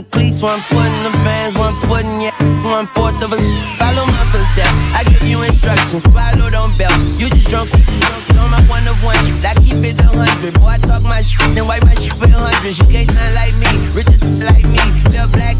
The 0.00 0.10
cleats, 0.10 0.42
one 0.42 0.58
foot 0.60 0.86
in 0.86 1.02
the 1.04 1.12
vans, 1.24 1.56
one 1.56 1.74
foot 1.86 2.04
in 2.04 2.20
yeah, 2.20 2.34
one 2.64 2.86
fourth 2.86 3.20
of 3.22 3.32
a. 3.32 3.36
Follow 3.80 4.06
my 4.06 4.24
footsteps, 4.32 4.72
I 4.96 5.04
give 5.04 5.24
you 5.24 5.42
instructions, 5.42 6.04
swallow 6.04 6.50
don't. 6.50 6.70
You 7.18 7.28
just 7.28 7.48
drunk, 7.48 7.68
drunk 7.70 8.40
on 8.40 8.50
my 8.50 8.60
one 8.68 8.86
of 8.88 8.96
one. 9.04 9.16
I 9.44 9.54
keep 9.60 9.84
it 9.84 10.00
a 10.00 10.08
hundred, 10.08 10.54
boy 10.54 10.66
I 10.66 10.78
talk 10.78 11.02
my 11.02 11.22
shit 11.22 11.40
and 11.58 11.66
wipe 11.66 11.84
my 11.84 11.94
shit 11.94 12.16
with 12.18 12.30
hundreds. 12.30 12.78
You 12.78 12.86
can't 12.86 13.10
sound 13.10 13.34
like 13.34 13.54
me, 13.60 13.70
rich 13.92 14.08
like 14.40 14.64
me, 14.64 14.80
little 15.10 15.28
black, 15.28 15.56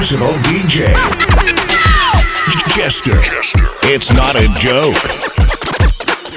DJ. 0.00 0.88
Jester. 2.74 3.20
Jester. 3.20 3.60
It's 3.84 4.10
not 4.10 4.34
a 4.34 4.48
joke. 4.56 4.96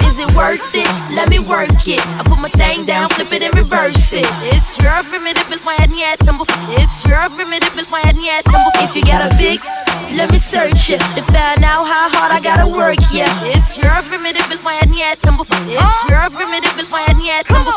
Is 0.04 0.18
it 0.20 0.28
worth 0.36 0.60
it? 0.74 0.84
Let 1.16 1.30
me 1.30 1.38
work 1.38 1.72
it. 1.88 2.04
I 2.20 2.22
put 2.28 2.38
my 2.38 2.50
thing 2.50 2.84
down, 2.84 3.08
flip 3.08 3.32
it 3.32 3.42
and 3.42 3.54
reverse 3.56 4.12
it. 4.12 4.26
It's 4.52 4.76
your 4.76 4.92
primitive 5.08 5.50
is 5.50 5.64
why 5.64 5.76
I 5.80 5.86
need 5.86 6.04
number. 6.26 6.44
It's 6.76 7.06
your 7.08 7.24
primitive 7.30 7.72
is 7.80 7.88
why 7.88 8.02
I 8.04 8.12
need 8.12 8.44
number. 8.52 8.68
If 8.84 8.94
you 8.94 9.02
got 9.02 9.32
a 9.32 9.34
big, 9.38 9.58
let 10.12 10.30
me 10.30 10.38
search 10.38 10.90
it 10.90 11.00
to 11.16 11.22
find 11.32 11.64
out 11.64 11.88
how 11.88 12.12
hard 12.12 12.32
I 12.36 12.40
gotta 12.44 12.68
work. 12.68 13.00
Yeah, 13.10 13.32
it's 13.48 13.78
your 13.78 13.96
primitive 14.12 14.44
is 14.52 14.60
why 14.62 14.76
I 14.76 14.84
need 14.84 15.16
number. 15.24 15.44
It's 15.48 16.04
your 16.12 16.28
primitive 16.36 16.76
is 16.78 16.90
why 16.90 17.06
I 17.08 17.14
need 17.16 17.48
number. 17.48 17.72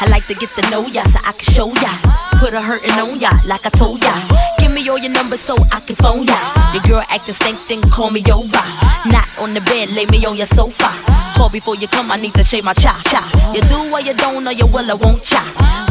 I 0.00 0.06
like 0.08 0.24
to 0.28 0.34
get 0.34 0.48
to 0.56 0.70
know 0.70 0.86
ya 0.86 1.04
so 1.04 1.18
I 1.28 1.32
can 1.32 1.44
show 1.52 1.68
ya. 1.84 1.92
Put 2.40 2.54
a 2.54 2.60
hurtin' 2.62 2.96
on 2.96 3.20
ya 3.20 3.32
like 3.44 3.66
I 3.66 3.70
told 3.70 4.02
ya. 4.02 4.55
Give 4.76 4.84
me 4.84 4.90
all 4.90 4.98
your 4.98 5.10
numbers 5.10 5.40
so 5.40 5.56
I 5.72 5.80
can 5.80 5.96
phone 5.96 6.24
ya. 6.24 6.72
Your 6.74 6.82
girl 6.82 7.02
acting 7.08 7.34
stink, 7.34 7.58
then 7.66 7.80
call 7.80 8.10
me 8.10 8.22
over. 8.30 8.60
Not 9.06 9.26
on 9.40 9.54
the 9.54 9.62
bed, 9.64 9.88
lay 9.92 10.04
me 10.04 10.26
on 10.26 10.36
your 10.36 10.46
sofa. 10.48 11.25
Call 11.36 11.50
before 11.50 11.76
you 11.76 11.86
come, 11.86 12.10
I 12.10 12.16
need 12.16 12.34
to 12.34 12.42
shave 12.44 12.64
my 12.64 12.72
cha 12.72 13.00
cha. 13.04 13.52
You 13.54 13.60
do 13.62 13.92
or 13.92 14.00
you 14.00 14.14
don't, 14.14 14.46
or 14.46 14.52
you 14.52 14.66
will 14.66 14.90
or 14.90 14.96
won't 14.96 15.22
cha. 15.22 15.42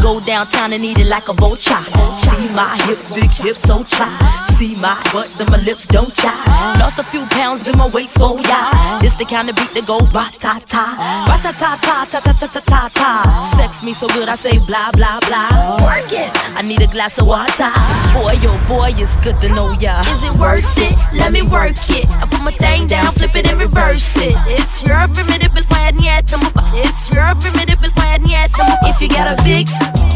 Go 0.02 0.20
downtown 0.20 0.74
and 0.74 0.84
eat 0.84 1.00
it 1.00 1.08
like 1.08 1.30
a 1.30 1.34
vulture. 1.34 1.84
See 2.22 2.50
my 2.56 2.76
hips, 2.86 3.10
big 3.10 3.32
hips, 3.32 3.62
so 3.62 3.84
cha. 3.84 4.10
See 4.58 4.76
my 4.76 4.96
butts 5.12 5.40
and 5.40 5.50
my 5.50 5.58
lips, 5.58 5.86
don't 5.86 6.14
cha. 6.14 6.34
Lost 6.80 7.00
a 7.00 7.04
few 7.04 7.26
pounds 7.28 7.68
in 7.68 7.78
my 7.78 7.88
waist, 7.90 8.18
oh 8.20 8.40
yeah. 8.40 9.00
This 9.02 9.16
the 9.16 9.26
kind 9.26 9.50
of 9.50 9.56
beat 9.56 9.74
that 9.74 9.86
go 9.86 10.00
ba 10.00 10.30
ta 10.38 10.60
ta, 10.66 10.98
ba 11.28 11.38
ta 11.42 11.52
ta 11.52 11.78
ta 11.82 12.06
ta 12.06 12.20
ta 12.20 12.34
ta 12.34 12.48
ta 12.48 12.62
ta 12.62 12.90
ta. 12.94 13.54
Sex 13.58 13.84
me 13.84 13.94
so 13.94 14.08
good, 14.10 14.30
I 14.30 14.36
say 14.36 14.58
blah 14.60 14.92
blah 14.92 15.20
blah. 15.28 15.78
Work 15.86 16.12
it. 16.12 16.30
I 16.58 16.62
need 16.62 16.82
a 16.82 16.88
glass 16.88 17.18
of 17.18 17.28
water. 17.28 17.70
Boy, 18.14 18.34
yo, 18.42 18.58
boy, 18.68 18.94
it's 18.98 19.18
good 19.18 19.40
to 19.42 19.50
know 19.50 19.72
ya. 19.74 20.02
Is 20.14 20.24
it 20.24 20.36
worth 20.38 20.66
it? 20.78 20.96
Let 21.14 21.32
me 21.32 21.42
work 21.42 21.78
it. 21.90 22.08
I 22.10 22.26
put 22.26 22.42
my 22.42 22.52
thing 22.52 22.88
down, 22.88 23.14
flip 23.14 23.36
it 23.36 23.48
and 23.48 23.60
reverse 23.60 24.16
it. 24.18 24.36
It's 24.48 24.84
your 24.84 25.08
me 25.40 25.48
the 25.48 25.54
bill 25.54 25.64
for 25.64 25.76
head 25.76 25.96
yet. 26.02 26.32
It's 26.74 27.12
your 27.12 27.36
formidable 27.42 27.90
for 27.92 28.02
head 28.02 28.28
yet. 28.28 28.52
If 28.84 29.02
you 29.02 29.10
got 29.10 29.28
a 29.28 29.44
big, 29.44 29.68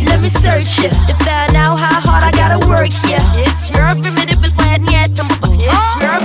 let 0.07 0.21
me 0.21 0.29
search 0.29 0.79
it 0.79 0.93
to 1.07 1.13
find 1.25 1.55
out 1.55 1.79
how 1.79 1.99
hard 1.99 2.23
I 2.23 2.31
gotta 2.31 2.59
work. 2.67 2.89
Yeah, 3.07 3.23
it's 3.35 3.69
your 3.71 3.89
formidable 4.03 4.49
for 4.55 4.63
head 4.63 4.83
yet. 4.89 5.11
It's 5.11 5.91
your 6.01 6.18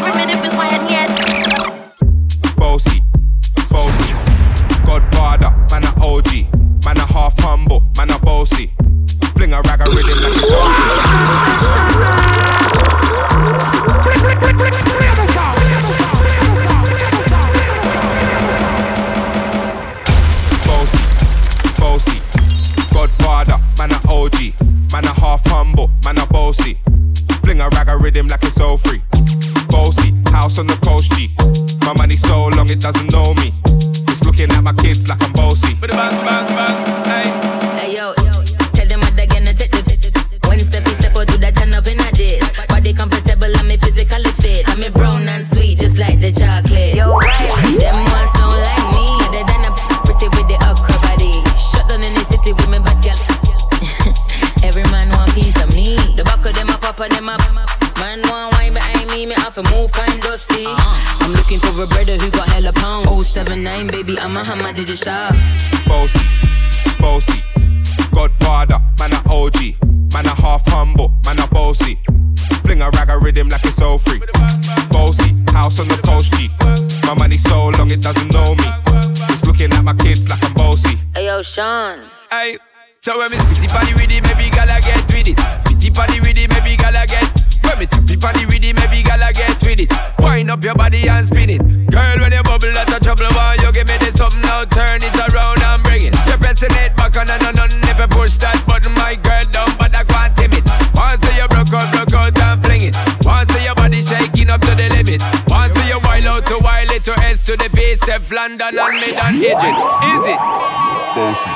Bossy, 111.15 111.50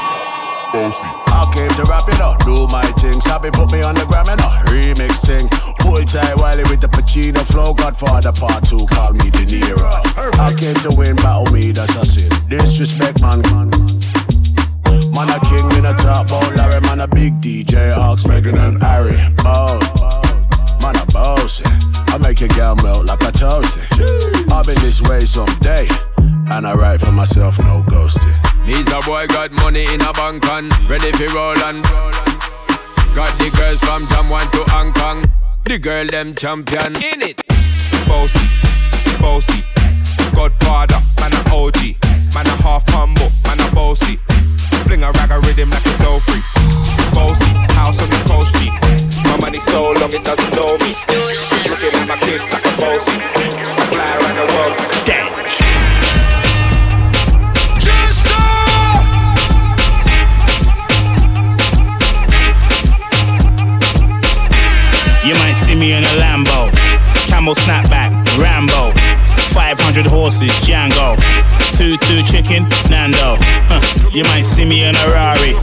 bossy. 0.72 1.08
I 1.26 1.50
came 1.52 1.70
to 1.70 1.82
rap 1.90 2.06
it 2.06 2.20
up, 2.20 2.38
do 2.44 2.68
my 2.68 2.86
thing. 3.02 3.20
Sabi 3.20 3.50
put 3.50 3.72
me 3.72 3.82
on 3.82 3.96
the 3.96 4.06
gram 4.06 4.28
and 4.28 4.38
a 4.38 4.50
remix 4.70 5.18
thing. 5.26 5.48
Pull 5.80 6.04
tight 6.06 6.38
Wiley 6.38 6.62
with 6.70 6.80
the 6.80 6.86
Pacino 6.86 7.42
flow. 7.42 7.74
Godfather 7.74 8.30
part 8.30 8.62
two, 8.62 8.86
call 8.86 9.12
me 9.14 9.30
De 9.30 9.42
Niro. 9.50 9.82
I 10.38 10.54
came 10.54 10.76
to 10.86 10.94
win, 10.96 11.16
battle 11.16 11.52
me, 11.52 11.72
that's 11.72 11.96
a 11.96 12.06
sin. 12.06 12.30
Disrespect, 12.48 13.20
man. 13.20 13.42
Man 15.10 15.28
a 15.28 15.40
king 15.50 15.66
in 15.76 15.86
a 15.86 15.94
top, 15.98 16.28
oh 16.30 16.54
Larry, 16.54 16.80
man 16.82 17.00
a 17.00 17.08
big 17.08 17.40
DJ, 17.40 17.96
Ox, 17.96 18.26
Megan 18.26 18.56
and 18.56 18.80
Harry. 18.80 19.18
Oh, 19.40 19.74
man 20.80 20.94
a 20.94 21.04
bossy. 21.10 21.64
I 22.14 22.18
make 22.18 22.38
your 22.38 22.50
girl 22.50 22.76
melt 22.76 23.06
like 23.06 23.22
a 23.22 23.32
toasty. 23.32 23.82
I'll 24.52 24.62
be 24.62 24.74
this 24.74 25.02
way 25.02 25.26
someday, 25.26 25.88
and 26.54 26.64
I 26.64 26.74
write 26.74 27.00
for 27.00 27.10
myself, 27.10 27.58
no 27.58 27.82
ghosting. 27.82 28.47
Needs 28.68 28.92
a 28.92 29.00
boy 29.00 29.26
got 29.28 29.50
money 29.64 29.86
in 29.94 30.02
a 30.02 30.12
bank 30.12 30.44
and 30.44 30.68
ready 30.90 31.10
for 31.12 31.24
roll 31.32 31.56
and 31.64 31.82
Got 33.16 33.32
the 33.40 33.48
girls 33.56 33.80
from 33.80 34.04
Jamwan 34.12 34.44
to 34.52 34.60
Hong 34.68 34.92
Kong. 34.92 35.24
The 35.64 35.78
girl 35.78 36.04
them 36.04 36.34
champion 36.34 36.94
in 37.00 37.22
it. 37.24 37.40
Bossy, 38.04 38.44
bossy, 39.24 39.64
Godfather, 40.36 41.00
man 41.16 41.32
a 41.32 41.40
OG, 41.48 41.96
man 42.36 42.44
a 42.44 42.56
half 42.60 42.84
humble, 42.92 43.32
man 43.48 43.58
a 43.58 43.74
bossy. 43.74 44.20
Fling 44.84 45.02
a 45.02 45.12
rag 45.16 45.30
a 45.32 45.40
rhythm 45.40 45.70
like 45.70 45.86
it's 45.86 46.04
all 46.04 46.20
free. 46.20 46.44
Bossy, 47.16 47.48
house 47.72 48.02
on 48.04 48.10
the 48.12 48.20
coast 48.28 48.52
G. 48.60 48.68
My 49.24 49.40
money 49.40 49.60
so 49.64 49.96
long 49.96 50.12
it 50.12 50.22
doesn't 50.28 50.52
know 50.52 50.76
me. 50.84 50.92
It's 50.92 51.64
looking 51.72 51.96
at 51.96 52.06
my 52.06 52.20
kids 52.20 52.44
like 52.52 52.68
a 52.68 52.72
bossy. 52.76 53.16
I 53.16 53.84
fly 53.88 54.08
around 54.12 54.36
the 54.36 54.46
world, 54.52 55.08
me 65.78 65.92
in 65.92 66.02
a 66.02 66.14
Lambo, 66.18 66.70
camel 67.26 67.54
snapback, 67.54 68.10
Rambo, 68.36 68.92
500 69.54 70.06
horses, 70.06 70.50
Django, 70.66 71.14
two 71.76 71.96
two 71.98 72.22
chicken, 72.26 72.66
Nando. 72.90 73.36
Huh. 73.70 74.10
You 74.10 74.24
might 74.24 74.42
see 74.42 74.64
me 74.64 74.84
in 74.84 74.96
a 74.96 75.06
Rari, 75.10 75.54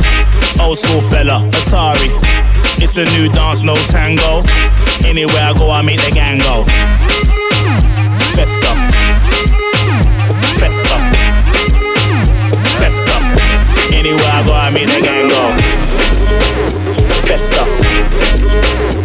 old 0.61 0.77
school 0.77 1.01
fella, 1.01 1.43
Atari. 1.51 2.09
It's 2.81 2.95
a 2.97 3.05
new 3.17 3.29
dance, 3.29 3.61
no 3.61 3.75
tango. 3.87 4.43
Anywhere 5.03 5.43
I 5.43 5.53
go, 5.57 5.71
I 5.71 5.81
make 5.81 5.99
the 5.99 6.11
gang 6.11 6.39
go. 6.39 6.63
Festa, 8.35 8.71
festa, 10.59 10.97
festa. 12.79 13.15
Anywhere 13.93 14.31
I 14.31 14.43
go, 14.45 14.53
I 14.53 14.69
make 14.71 14.87
the 14.87 15.01
gang 15.01 15.27
go. 15.27 15.51
Festa. 17.27 19.04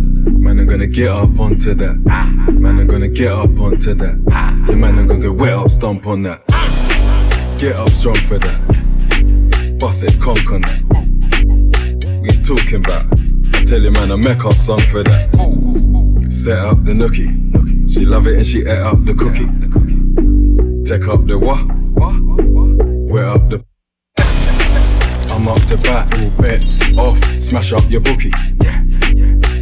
Man, 0.41 0.59
I'm 0.59 0.65
gonna 0.65 0.87
get 0.87 1.09
up 1.09 1.39
onto 1.39 1.75
that. 1.75 1.97
Man, 2.51 2.79
I'm 2.79 2.87
gonna 2.87 3.07
get 3.07 3.31
up 3.31 3.59
onto 3.59 3.93
that. 3.93 4.65
Yeah, 4.67 4.75
man, 4.75 4.97
I'm 4.97 5.05
gonna 5.05 5.19
get 5.19 5.35
wet 5.35 5.53
up, 5.53 5.69
stomp 5.69 6.07
on 6.07 6.23
that. 6.23 6.43
Get 7.59 7.75
up 7.75 7.91
strong 7.91 8.15
for 8.15 8.39
that. 8.39 9.77
Bust 9.79 10.03
it, 10.03 10.19
conk 10.19 10.51
on 10.51 10.61
that. 10.61 10.81
You 12.23 12.41
talking 12.41 12.83
about? 12.83 13.05
I 13.53 13.63
tell 13.65 13.79
you, 13.79 13.91
man, 13.91 14.11
I 14.11 14.15
make 14.15 14.43
up 14.43 14.55
song 14.55 14.81
for 14.89 15.03
that. 15.03 15.29
Set 16.31 16.57
up 16.57 16.85
the 16.85 16.93
nookie. 16.93 17.93
She 17.93 18.03
love 18.07 18.25
it 18.25 18.37
and 18.37 18.45
she 18.45 18.61
ate 18.61 18.79
up 18.79 19.05
the 19.05 19.13
cookie. 19.13 19.45
Take 20.83 21.07
up 21.07 21.27
the 21.27 21.37
what? 21.37 21.63
Wet 23.11 23.25
up 23.25 23.47
the. 23.51 23.63
I'm 25.31 25.47
up 25.47 25.61
to 25.65 25.77
battle, 25.77 26.31
bets 26.41 26.97
off, 26.97 27.39
smash 27.39 27.73
up 27.73 27.87
your 27.91 28.01
bookie. 28.01 28.31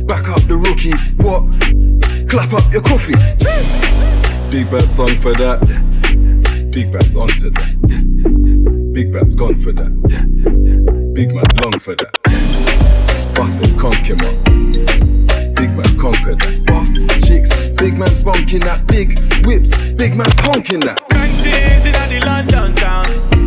Back 0.10 0.28
up 0.28 0.42
the 0.48 0.58
rookie, 0.58 0.98
what? 1.22 1.44
Clap 2.28 2.52
up 2.54 2.74
your 2.74 2.82
coffee. 2.82 3.14
Big 4.50 4.72
bad 4.72 4.90
song 4.90 5.16
for 5.16 5.34
that. 5.34 5.60
Big 6.74 6.92
bad's 6.92 7.16
onto 7.16 7.52
that. 7.52 8.92
Big 8.92 9.14
bad's 9.14 9.36
gone 9.36 9.56
for 9.56 9.72
that. 9.72 11.14
Big 11.14 11.32
man 11.32 11.46
long 11.62 11.80
for 11.80 11.94
that. 11.94 13.34
Bustin' 13.36 13.78
conk 13.78 14.08
him. 14.08 14.18
Big 15.54 15.70
man 15.78 16.00
conquer 16.00 16.34
that. 16.34 16.66
Buff 16.66 16.90
chicks, 17.24 17.56
big 17.78 17.96
man's 17.96 18.20
bonking 18.20 18.64
that. 18.64 18.88
Big 18.88 19.20
whips, 19.46 19.78
big 19.94 20.16
man's 20.16 20.40
honking 20.40 20.80
that. 20.80 21.00
Things 21.44 21.86
in 21.86 22.10
the 22.10 22.26
London 22.26 22.74
town. 22.76 23.39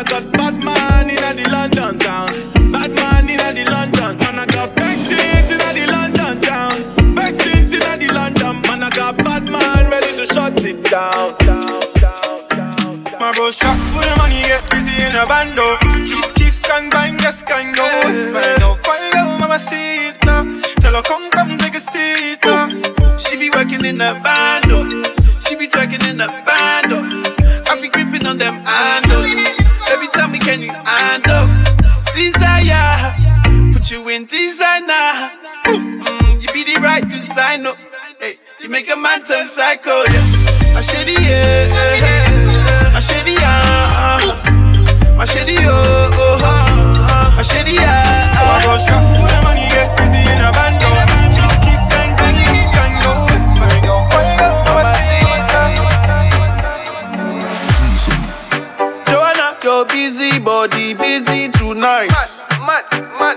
I 0.00 0.02
got 0.02 0.32
bad 0.32 0.64
man 0.64 1.10
in 1.10 1.36
the 1.36 1.50
London 1.50 1.98
town. 1.98 2.32
Bad 2.72 2.90
man 2.94 3.28
in 3.28 3.36
the 3.36 3.70
London. 3.70 4.16
Man, 4.16 4.38
I 4.38 4.46
got 4.46 4.74
bang 4.74 4.96
things 4.96 5.50
in 5.52 5.58
the 5.58 5.92
London 5.92 6.40
town. 6.40 7.14
Bang 7.14 7.36
things 7.36 7.70
in 7.74 7.98
the 8.00 8.08
London. 8.08 8.62
Man, 8.62 8.82
I 8.82 8.88
got 8.88 9.18
bad 9.18 9.44
man 9.44 9.90
ready 9.90 10.16
to 10.16 10.24
shut 10.24 10.64
it 10.64 10.82
down. 10.84 11.36
down, 11.44 11.80
down, 12.00 12.48
down, 12.48 13.04
down. 13.04 13.20
My 13.20 13.30
bro 13.36 13.50
shop 13.50 13.76
for 13.92 14.00
the 14.00 14.14
money, 14.16 14.40
get 14.48 14.64
busy 14.70 15.04
in 15.04 15.12
a 15.12 15.26
bando. 15.28 15.76
Kiff, 16.08 16.32
kiff, 16.32 16.66
gang, 16.66 16.88
bang, 16.88 17.18
yes, 17.20 17.42
gang, 17.42 17.70
go. 17.74 17.84
Find 18.32 18.62
out, 18.62 18.78
find 18.78 19.14
out, 19.16 19.38
mama, 19.38 19.58
see 19.58 20.08
it 20.08 20.16
now. 20.24 20.48
Tell 20.80 20.94
her, 20.94 21.02
come, 21.02 21.28
come, 21.30 21.58
take 21.58 21.74
a 21.74 21.80
seat 21.80 22.38
now. 22.42 22.72
She 23.18 23.36
be 23.36 23.50
working 23.50 23.84
in 23.84 23.98
the 23.98 24.18
band, 24.24 24.72
oh. 24.72 24.88
She 25.40 25.56
be 25.56 25.68
twerking 25.68 26.08
in 26.08 26.16
the 26.16 26.28
band, 26.48 26.88
oh. 26.88 27.64
I 27.68 27.78
be 27.78 27.88
gripping 27.88 28.26
on 28.26 28.38
them 28.38 28.64
handles. 28.64 28.99
Put 34.10 34.16
you 34.16 34.16
in 34.16 34.24
designer. 34.26 35.30
Mm, 35.66 36.42
you 36.42 36.48
be 36.52 36.64
the 36.64 36.80
right 36.80 37.06
designer. 37.08 37.74
Hey, 38.18 38.38
you 38.60 38.68
make 38.68 38.90
a 38.90 38.96
man 38.96 39.22
turn 39.24 39.46
psycho, 39.46 40.04
yeah. 40.04 40.76
I 40.76 40.80
shady, 40.82 41.12
yeah. 41.12 42.92
I 42.94 43.00
shady, 43.00 43.32
yeah. 43.32 44.20
I 45.18 45.24
shady, 45.24 45.56
oh, 45.60 46.10
oh, 46.12 46.38
oh. 46.40 47.38
I 47.38 47.42
shady, 47.42 47.72
yeah. 47.72 48.32
My 48.34 48.62
bro 48.64 48.78
shop 48.78 49.02
for 49.16 49.28
the 49.28 49.40
money, 49.42 49.68
get 49.70 49.96
busy 49.96 50.18
in 50.18 50.40
a 50.40 50.50
bando. 50.52 50.86
Kiff, 51.34 51.54
kiff, 51.64 51.82
gang, 51.90 52.16
bang, 52.16 52.36
yes, 52.36 52.64
go. 53.04 53.12
Find 53.60 53.86
out, 53.86 54.10
find 54.10 54.40
mama, 54.40 54.92
see 55.06 55.22
it 55.22 55.42
now. 55.50 55.68
Joanna, 59.12 59.46
your 59.62 59.84
busy 59.86 60.38
body 60.38 60.94
busy 60.94 61.48
tonight. 61.50 62.10
Mad, 62.60 62.84
mad, 63.18 63.36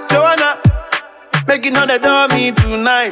Joanna, 1.54 1.62
making 1.62 1.78
all 1.78 1.88
the 1.88 2.00
dummy 2.00 2.52
tonight. 2.52 3.12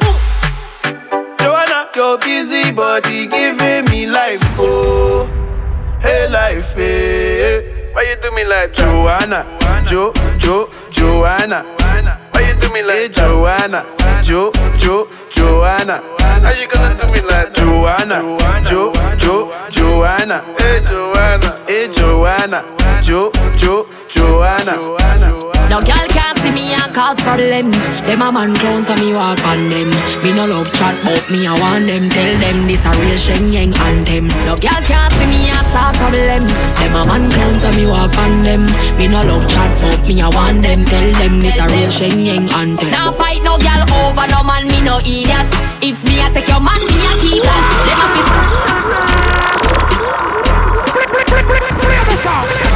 Joanna, 1.38 1.88
your 1.94 2.18
busy 2.18 2.72
body 2.72 3.26
giving 3.26 3.84
me 3.90 4.06
life, 4.06 4.40
oh, 4.58 5.26
hey 6.00 6.28
life, 6.28 6.74
hey. 6.74 7.90
Why 7.92 8.02
you 8.02 8.16
do 8.20 8.34
me 8.34 8.44
like 8.44 8.72
Joanna, 8.72 9.46
Jo, 9.86 10.12
Jo, 10.38 10.70
Joanna? 10.90 11.62
Why 12.32 12.48
you 12.48 12.54
do 12.58 12.72
me 12.72 12.82
like 12.82 12.96
eh, 12.96 13.08
Joanna, 13.08 13.84
Jo, 14.22 14.52
Jo, 14.78 15.08
Joanna? 15.30 16.00
How 16.20 16.52
you 16.52 16.66
gonna 16.68 16.96
do 16.96 17.06
me 17.12 17.20
like 17.28 17.52
Joanna, 17.54 18.22
Jo, 18.64 18.92
Jo, 19.18 19.52
Joanna? 19.70 20.44
Hey 20.58 20.80
Joanna, 20.86 21.58
hey 21.66 21.88
Joanna, 21.92 22.64
Jo, 23.02 23.30
Jo, 23.56 23.86
Joanna. 24.08 24.72
No 25.68 25.80
girl 25.80 26.06
can't 26.08 26.38
see 26.38 26.50
me 26.52 26.72
and 26.72 26.94
cause 26.94 27.20
problem. 27.22 27.70
Them 28.04 28.22
a 28.22 28.32
man 28.32 28.54
clown 28.54 28.84
so 28.84 28.94
me 28.96 29.12
walk 29.12 29.42
on 29.44 29.68
them. 29.70 29.90
Me 30.22 30.32
no 30.32 30.46
love 30.46 30.72
chat 30.74 30.96
but 31.02 31.30
me 31.30 31.46
I 31.46 31.58
want 31.58 31.86
them. 31.86 32.08
Tell 32.10 32.38
them 32.38 32.66
this 32.66 32.84
a 32.84 32.90
real 33.00 33.16
Shen 33.16 33.52
Yeng 33.52 33.74
anthem. 33.80 34.28
No 34.44 34.54
girl 34.56 34.82
can't 34.84 35.12
see 35.14 35.26
me 35.26 35.51
and 35.74 35.96
cause 35.96 35.96
problem. 35.98 36.46
Them 36.76 36.94
a 36.94 37.02
man 37.06 37.30
clown 37.30 37.54
so 37.58 37.70
me 37.72 37.86
walk 37.86 38.16
on 38.18 38.42
them. 38.42 38.64
Me 38.98 39.08
no 39.08 39.20
love 39.20 39.48
chat 39.48 39.78
but 39.80 40.06
me 40.06 40.20
I 40.20 40.28
want 40.28 40.62
them. 40.62 40.84
Tell 40.84 41.12
them 41.12 41.40
this 41.40 41.58
a 41.58 41.66
real 41.68 41.90
Shen 41.90 42.20
Yeng 42.20 42.50
anthem. 42.52 42.90
Now 42.90 43.12
fight 43.12 43.42
no 43.42 43.58
girl 43.58 43.82
over 44.04 44.26
no 44.28 44.42
man, 44.42 44.66
me 44.66 44.80
no 44.82 44.98
idiot. 44.98 45.48
If 45.82 46.04
me 46.04 46.20
a 46.20 46.30
take 46.32 46.48
your 46.48 46.60
man, 46.60 46.80
me 46.80 46.96
a 47.06 47.12
keep 47.20 47.42
that. 47.42 47.64
Them 47.86 48.00
a 48.00 48.06
fit. 52.66 52.71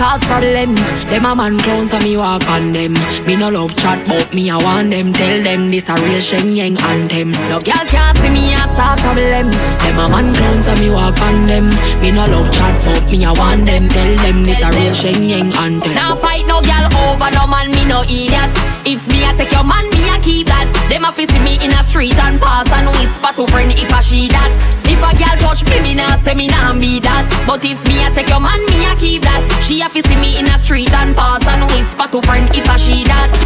Cause 0.00 0.24
problem. 0.24 0.74
Them 1.12 1.26
a 1.26 1.36
man 1.36 1.58
clown 1.58 1.86
so 1.86 1.98
me 1.98 2.16
walk 2.16 2.48
on 2.48 2.72
them. 2.72 2.94
Me 3.26 3.36
no 3.36 3.50
love 3.50 3.76
chat 3.76 4.00
but 4.08 4.32
me 4.32 4.48
I 4.48 4.56
want 4.56 4.88
them. 4.88 5.12
Tell 5.12 5.42
them 5.42 5.70
this 5.70 5.90
a 5.90 5.94
real 6.00 6.22
Shen 6.22 6.56
Yeng 6.56 6.80
anthem. 6.80 7.32
No 7.52 7.60
girl 7.60 7.84
can't 7.84 8.16
see 8.16 8.30
me 8.30 8.48
and 8.56 8.70
start 8.72 8.98
problem. 9.00 9.50
Them 9.52 9.98
a 10.00 10.08
man 10.08 10.32
clown 10.32 10.62
so 10.62 10.74
me 10.80 10.88
walk 10.88 11.20
on 11.20 11.46
them. 11.46 11.68
Me 12.00 12.10
no 12.12 12.24
love 12.24 12.50
chat 12.50 12.82
but 12.82 13.10
me 13.10 13.26
I 13.26 13.32
want 13.32 13.66
them. 13.66 13.88
Tell 13.88 14.16
them 14.24 14.42
this 14.42 14.62
a 14.62 14.70
real 14.72 14.94
Shen 14.94 15.20
Yeng 15.20 15.52
anthem. 15.52 15.92
Now 15.92 16.16
fight 16.16 16.46
no 16.46 16.62
girl 16.62 16.86
over 17.04 17.30
no 17.36 17.46
man, 17.46 17.68
me 17.68 17.84
no 17.84 18.00
idiot. 18.08 18.56
If 18.88 19.06
me 19.12 19.28
a 19.28 19.36
take 19.36 19.52
your 19.52 19.64
man, 19.64 19.84
a 19.84 19.89
keep 20.22 20.46
that. 20.46 20.68
Them 20.88 21.04
a 21.04 21.12
fi 21.12 21.24
see 21.26 21.40
me 21.40 21.56
in 21.64 21.72
a 21.72 21.82
street 21.84 22.16
and 22.16 22.40
pass 22.40 22.68
and 22.70 22.88
whisper 22.96 23.32
to 23.36 23.44
friend 23.52 23.72
if 23.72 23.92
I 23.92 24.00
she 24.00 24.28
that. 24.28 24.52
If 24.84 25.00
a 25.00 25.10
girl 25.16 25.36
touch 25.40 25.64
me, 25.68 25.80
me 25.80 25.94
nah 25.94 26.16
say 26.22 26.34
me 26.34 26.48
nah 26.48 26.74
be 26.74 27.00
that. 27.00 27.26
But 27.46 27.64
if 27.64 27.80
me 27.88 28.04
a 28.04 28.10
take 28.10 28.28
your 28.28 28.40
man, 28.40 28.60
me 28.68 28.84
a 28.86 28.94
keep 28.96 29.22
that. 29.22 29.42
She 29.64 29.80
a 29.80 29.88
fi 29.88 30.00
see 30.00 30.16
me 30.16 30.38
in 30.38 30.46
a 30.46 30.60
street 30.60 30.92
and 30.92 31.14
pass 31.14 31.44
and 31.46 31.64
whisper 31.72 32.06
to 32.12 32.20
friend 32.26 32.48
if 32.54 32.68
I 32.68 32.76
she 32.76 33.04
that. 33.04 33.39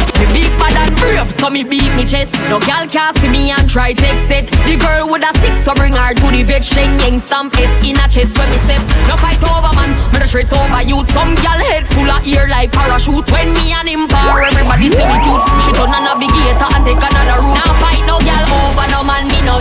So 1.45 1.51
me 1.53 1.61
beat 1.61 1.93
me 1.93 2.01
chest. 2.09 2.33
No 2.49 2.57
girl 2.57 2.89
can 2.89 3.13
see 3.21 3.29
me 3.29 3.53
and 3.53 3.69
try 3.69 3.93
take 3.93 4.17
it. 4.33 4.49
The 4.65 4.81
girl 4.81 5.05
with 5.13 5.21
a 5.21 5.29
stick, 5.37 5.53
so 5.61 5.77
bring 5.77 5.93
her 5.93 6.09
to 6.17 6.27
the 6.33 6.41
vet. 6.41 6.65
Shen 6.65 6.97
Yeng 6.97 7.21
stamp 7.21 7.53
S 7.53 7.69
in 7.85 8.01
a 8.01 8.09
chest 8.09 8.33
when 8.33 8.49
me 8.49 8.57
step. 8.65 8.81
No 9.05 9.13
fight 9.13 9.37
over 9.45 9.69
man, 9.77 9.93
me 10.09 10.17
no 10.17 10.25
stress 10.25 10.49
over 10.49 10.81
youth. 10.81 11.05
Some 11.13 11.37
girl 11.45 11.61
head 11.69 11.85
full 11.93 12.09
of 12.09 12.25
ear 12.25 12.49
like 12.49 12.73
parachute. 12.73 13.29
When 13.29 13.53
me 13.61 13.77
and 13.77 13.85
him 13.85 14.09
par, 14.09 14.41
everybody 14.41 14.89
say 14.89 15.05
me 15.05 15.21
cute. 15.21 15.45
She 15.61 15.69
turn 15.77 15.93
a 15.93 16.01
navigator 16.01 16.65
and 16.65 16.81
take 16.81 16.97
another 16.97 17.37
route. 17.37 17.61
Now 17.61 17.77
fight 17.77 18.01
no 18.09 18.17
girl 18.25 18.49
over 18.65 18.89
no 18.89 19.05
man, 19.05 19.14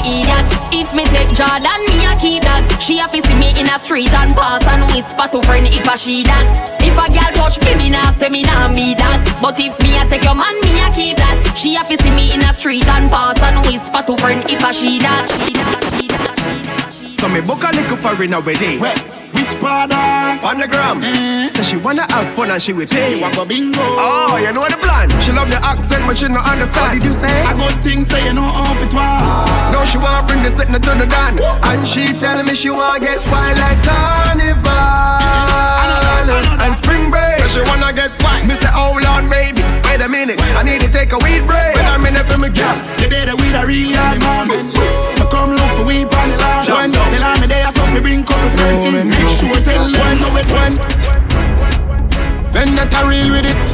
idiot. 0.05 0.47
If 0.71 0.93
me 0.93 1.05
take 1.11 1.33
Jordan, 1.33 1.81
me 1.89 2.05
a 2.05 2.13
keep 2.21 2.45
that. 2.45 2.63
She 2.81 3.01
a 3.01 3.09
fi 3.09 3.21
see 3.25 3.35
me 3.35 3.57
in 3.57 3.67
a 3.67 3.81
street 3.81 4.13
and 4.13 4.35
pass 4.37 4.65
and 4.69 4.85
whisper 4.93 5.27
to 5.33 5.41
friend 5.49 5.67
if 5.67 5.89
I 5.89 5.97
she 5.97 6.23
that. 6.25 6.45
If 6.85 6.95
a 6.95 7.07
girl 7.09 7.33
touch 7.41 7.57
me, 7.65 7.73
me 7.75 7.89
nah 7.91 8.13
say 8.21 8.29
me 8.29 8.43
nah 8.43 8.69
be 8.69 8.95
that. 8.95 9.25
But 9.41 9.59
if 9.59 9.75
me 9.81 9.97
a 9.97 10.05
take 10.07 10.25
your 10.25 10.37
man, 10.37 10.55
me 10.61 10.77
a 10.85 10.89
keep 10.93 11.17
that. 11.17 11.57
She 11.57 11.77
a 11.77 11.85
fi 11.85 11.97
see 11.97 12.13
me 12.13 12.35
in 12.35 12.45
a 12.45 12.53
street 12.55 12.87
and 12.87 13.09
pass 13.11 13.41
and 13.41 13.65
whisper 13.65 14.03
to 14.05 14.15
friend 14.21 14.45
if 14.51 14.63
I 14.63 14.73
she 14.73 15.01
that. 15.01 15.25
She 15.47 15.53
that, 15.57 15.83
she 15.99 16.07
that, 16.09 16.29
she 16.29 16.67
that, 16.69 16.93
she 16.93 17.07
that. 17.09 17.17
So 17.17 17.29
me 17.29 17.41
book 17.41 17.65
a 17.65 17.73
little 17.73 17.97
foreign 17.97 18.37
wedding. 18.45 18.81
Where? 18.81 19.24
Which 19.45 19.61
part 19.61 19.93
of? 19.93 20.41
On 20.41 20.57
the 20.57 20.67
gram. 20.67 21.03
Mm. 21.05 21.53
So 21.53 21.63
she 21.63 21.77
wanna 21.77 22.09
have 22.09 22.35
fun 22.35 22.51
and 22.51 22.63
she 22.63 22.73
will 22.73 22.87
pay. 22.87 23.21
Wabba 23.21 23.47
bingo. 23.47 23.77
Oh, 23.79 24.41
you 24.41 24.49
know 24.57 24.65
the 24.65 24.81
plan. 24.81 25.13
She 25.21 25.33
love 25.33 25.51
the 25.53 25.61
accent, 25.61 26.09
but 26.09 26.17
she 26.17 26.29
not 26.29 26.49
understand. 26.49 26.81
What 26.81 26.93
did 26.97 27.05
you 27.05 27.13
say? 27.13 27.43
I 27.45 27.53
got 27.53 27.77
things 27.85 28.09
say 28.09 28.25
you 28.25 28.33
know 28.33 28.41
off 28.41 28.81
it 28.81 28.89
was. 28.89 29.21
No, 29.69 29.85
she 29.85 29.99
wanna 29.99 30.27
bring 30.27 30.43
the 30.43 30.49
sitting 30.57 30.73
to 30.73 30.93
the 30.97 31.05
dance. 31.05 31.43
And 31.45 31.87
she 31.87 32.09
tell 32.17 32.43
me 32.43 32.55
she 32.55 32.71
wanna 32.71 33.05
get 33.05 33.21
wild 33.29 33.59
like 33.61 33.85
carnival. 33.85 34.65
And 36.65 36.73
spring 36.81 37.11
break. 37.13 37.37
So 37.45 37.49
she 37.53 37.61
wanna 37.69 37.93
get 37.93 38.17
wild. 38.25 38.49
Me 38.49 38.57
say, 38.57 38.73
oh, 38.73 38.97
hold 38.97 39.05
on, 39.05 39.29
baby. 39.29 39.61
Wait 39.85 40.01
a 40.01 40.09
minute. 40.09 40.41
I 40.57 40.63
need 40.65 40.81
to 40.81 40.89
take 40.89 41.13
a 41.13 41.21
weed 41.21 41.45
break. 41.45 41.77
Wait 41.77 41.85
a 41.85 42.01
minute 42.01 42.25
for 42.33 42.41
me, 42.41 42.49
girl. 42.49 42.77
You 42.97 43.13
did 43.13 43.29
it 43.29 43.37
with 43.37 43.53
a 43.53 43.67
real 43.69 43.93
hard 43.93 44.25
man. 44.25 44.74
Bring. 48.91 49.09
Make 49.09 49.29
sure 49.29 49.55
tell 49.63 49.87
them 49.87 50.19
how 50.19 50.37
it 50.37 50.51
went. 50.53 50.79
Vendetta 52.53 53.07
real 53.07 53.31
with 53.31 53.47
it. 53.47 53.67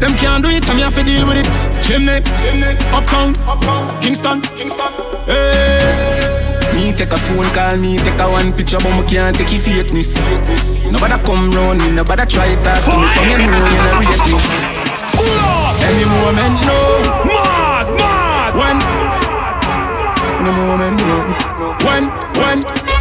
Them 0.00 0.14
can't 0.16 0.42
do 0.42 0.50
it, 0.50 0.68
I'm 0.68 0.78
here 0.78 0.90
to 0.90 1.02
deal 1.04 1.26
with 1.26 1.38
it. 1.38 1.52
Chimney, 1.84 2.22
Uptown, 2.90 3.34
Kingston, 4.00 4.42
Hey. 5.26 6.72
Me 6.74 6.90
Me 6.92 6.98
take 6.98 7.12
a 7.12 7.16
phone 7.16 7.46
call, 7.54 7.76
me 7.76 7.98
take 7.98 8.18
a 8.18 8.28
one 8.28 8.52
picture, 8.52 8.78
but 8.78 8.90
me 8.90 9.06
can't 9.06 9.36
take 9.36 9.52
your 9.52 9.60
fakeness. 9.60 10.18
Nobody 10.90 11.14
come 11.24 11.50
round 11.52 11.78
me, 11.78 11.90
nobody 11.92 12.26
try 12.26 12.54
talk 12.56 12.82
to 12.84 12.98
me, 12.98 13.06
from 13.14 13.30
you 13.30 13.38
know 13.38 13.46
you 13.46 13.78
not 13.80 14.00
rate 14.00 14.26
me. 14.28 14.82
Any 15.86 16.04
moment, 16.04 16.66
no. 16.66 16.78
Mad, 17.24 17.86
mad. 17.96 18.52
When? 18.58 18.78
Any 20.40 20.52
moment, 20.56 21.00
no. 21.00 21.16
When, 21.86 22.10
when? 22.42 22.91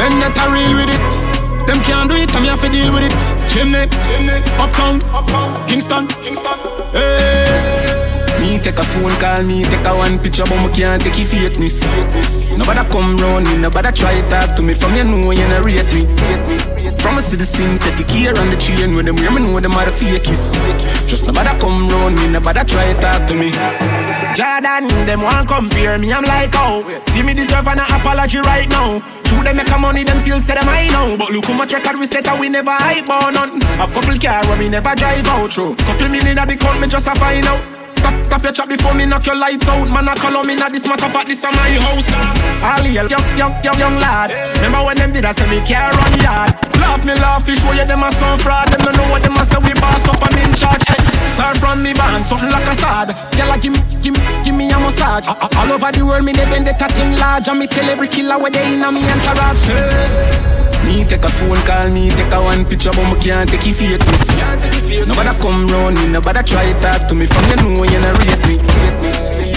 Then 0.00 0.16
that 0.16 0.32
I 0.32 0.48
real 0.48 0.80
with 0.80 0.88
it. 0.88 1.12
Them 1.68 1.76
can't 1.84 2.08
do 2.08 2.16
it, 2.16 2.32
I'm 2.32 2.40
here 2.48 2.56
to 2.56 2.68
deal 2.72 2.88
with 2.88 3.04
it. 3.04 3.12
Chimney, 3.52 3.84
uptown, 4.56 4.96
Uptown, 5.12 5.52
Kingston, 5.68 6.08
Hey. 6.96 7.84
Me 8.40 8.56
take 8.56 8.80
a 8.80 8.82
phone 8.82 9.12
call, 9.20 9.44
me 9.44 9.60
take 9.68 9.84
a 9.84 9.92
one 9.92 10.16
picture, 10.18 10.48
but 10.48 10.56
me 10.56 10.72
can't 10.72 11.04
take 11.04 11.20
your 11.20 11.28
fakeness. 11.28 11.84
Nobody 12.56 12.80
come 12.88 13.12
round 13.20 13.44
me, 13.44 13.60
nobody 13.60 13.92
try 13.92 14.24
talk 14.24 14.56
to 14.56 14.62
me. 14.62 14.72
From 14.72 14.96
you 14.96 15.04
know 15.04 15.36
you 15.36 15.46
not 15.52 15.68
rate 15.68 15.84
me. 15.92 16.08
From 16.96 17.18
a 17.18 17.20
city 17.20 17.44
synthetic 17.44 18.08
here 18.08 18.32
on 18.40 18.48
the 18.48 18.56
chain 18.56 18.96
with 18.96 19.04
them, 19.04 19.20
me 19.20 19.44
know 19.44 19.60
them 19.60 19.76
are 19.76 19.84
the 19.84 19.92
fakies. 19.92 20.56
Just 21.12 21.26
nobody 21.26 21.52
come 21.60 21.86
round 21.92 22.16
me, 22.16 22.32
nobody 22.32 22.64
try 22.64 22.94
talk 22.94 23.28
to 23.28 23.34
me. 23.36 23.52
Jordan, 24.34 24.86
them 25.06 25.22
want 25.22 25.48
compare 25.48 25.98
me, 25.98 26.12
I'm 26.12 26.24
like, 26.24 26.52
oh. 26.54 26.82
Feel 27.12 27.24
me 27.24 27.34
deserve 27.34 27.66
an 27.66 27.80
apology 27.80 28.38
right 28.38 28.68
now. 28.68 29.00
True, 29.30 29.42
them 29.42 29.56
make 29.56 29.70
a 29.70 29.78
money, 29.78 30.04
them 30.04 30.20
feel 30.22 30.40
say 30.40 30.54
them 30.54 30.68
I 30.68 30.88
know 30.88 31.16
But 31.16 31.30
look 31.30 31.44
how 31.44 31.54
much 31.54 31.72
record 31.72 32.00
we 32.00 32.06
set 32.06 32.26
and 32.26 32.40
we 32.40 32.48
never 32.48 32.72
hype 32.74 33.08
on 33.08 33.34
none 33.34 33.62
A 33.78 33.86
couple 33.86 34.18
car 34.18 34.42
where 34.50 34.58
we 34.58 34.68
never 34.68 34.92
drive 34.96 35.24
out 35.26 35.52
through 35.52 35.76
Couple 35.76 36.08
million 36.08 36.36
at 36.36 36.48
the 36.48 36.56
count, 36.56 36.80
me 36.80 36.88
just 36.88 37.06
a 37.06 37.14
find 37.14 37.46
out. 37.46 37.62
Stop, 38.00 38.24
stop 38.24 38.42
your 38.42 38.52
chat 38.52 38.68
before 38.68 38.94
me 38.94 39.04
knock 39.04 39.26
your 39.26 39.36
lights 39.36 39.68
out. 39.68 39.86
Man, 39.92 40.08
I 40.08 40.16
call 40.16 40.34
on 40.34 40.46
me 40.46 40.56
now 40.56 40.68
this 40.68 40.88
matter 40.88 41.06
but 41.12 41.26
this 41.26 41.44
is 41.44 41.52
my 41.52 41.70
house 41.84 42.08
now 42.10 42.74
All 42.74 42.86
young, 42.88 43.10
young, 43.10 43.54
young, 43.62 43.78
young 43.78 43.96
lad. 44.00 44.32
Remember 44.56 44.82
when 44.84 44.96
them 44.96 45.12
did 45.12 45.24
I 45.24 45.32
say 45.32 45.46
me 45.46 45.60
care 45.62 45.92
on 45.94 46.14
yard. 46.18 46.50
Laugh 46.80 47.04
me 47.04 47.14
laugh, 47.14 47.44
fish 47.44 47.60
show 47.60 47.72
you 47.72 47.84
them 47.84 48.02
a 48.02 48.10
some 48.10 48.38
fraud. 48.40 48.66
Them 48.72 48.80
don't 48.82 48.96
know 48.96 49.10
what 49.12 49.22
them 49.22 49.36
a 49.36 49.44
say 49.44 49.60
we 49.62 49.74
boss 49.78 50.08
up 50.08 50.22
and 50.26 50.36
in 50.42 50.52
charge. 50.56 50.82
Hey, 50.88 50.99
Start 51.40 51.56
from 51.56 51.82
me 51.82 51.94
band, 51.94 52.20
something 52.20 52.52
like 52.52 52.68
a 52.68 52.76
sword 52.76 53.16
Girl, 53.32 53.56
give 53.56 53.72
me, 53.72 53.80
give 54.04 54.12
me, 54.12 54.20
give 54.44 54.54
me 54.54 54.68
a 54.68 54.76
massage 54.76 55.24
All 55.24 55.72
over 55.72 55.88
the 55.88 56.04
world, 56.04 56.20
me 56.22 56.36
never 56.36 56.60
they 56.60 56.68
bend 56.68 56.68
the 56.68 56.88
thing 56.92 57.16
large 57.16 57.48
And 57.48 57.58
me 57.58 57.66
tell 57.66 57.88
every 57.88 58.08
killer 58.08 58.36
where 58.36 58.50
they 58.52 58.60
in 58.76 58.84
a 58.84 58.92
me 58.92 59.00
entourage 59.08 59.64
hey. 59.64 60.84
Me 60.84 61.00
take 61.08 61.24
a 61.24 61.32
phone 61.32 61.56
call, 61.64 61.88
me 61.88 62.10
take 62.12 62.28
a 62.28 62.36
one 62.44 62.68
picture, 62.68 62.92
but 62.92 63.08
me 63.08 63.16
can't 63.24 63.48
take 63.48 63.64
your 63.64 63.72
fakeness. 63.72 64.28
Nobody 65.08 65.32
come 65.40 65.64
round 65.68 65.96
me, 65.96 66.12
nobody 66.12 66.42
try 66.44 66.72
to 66.72 66.78
talk 66.80 67.08
to 67.08 67.14
me. 67.14 67.24
From 67.24 67.48
you 67.48 67.56
know 67.56 67.84
you 67.88 68.00
not 68.00 68.20
rate 68.20 68.44
me. 68.44 68.60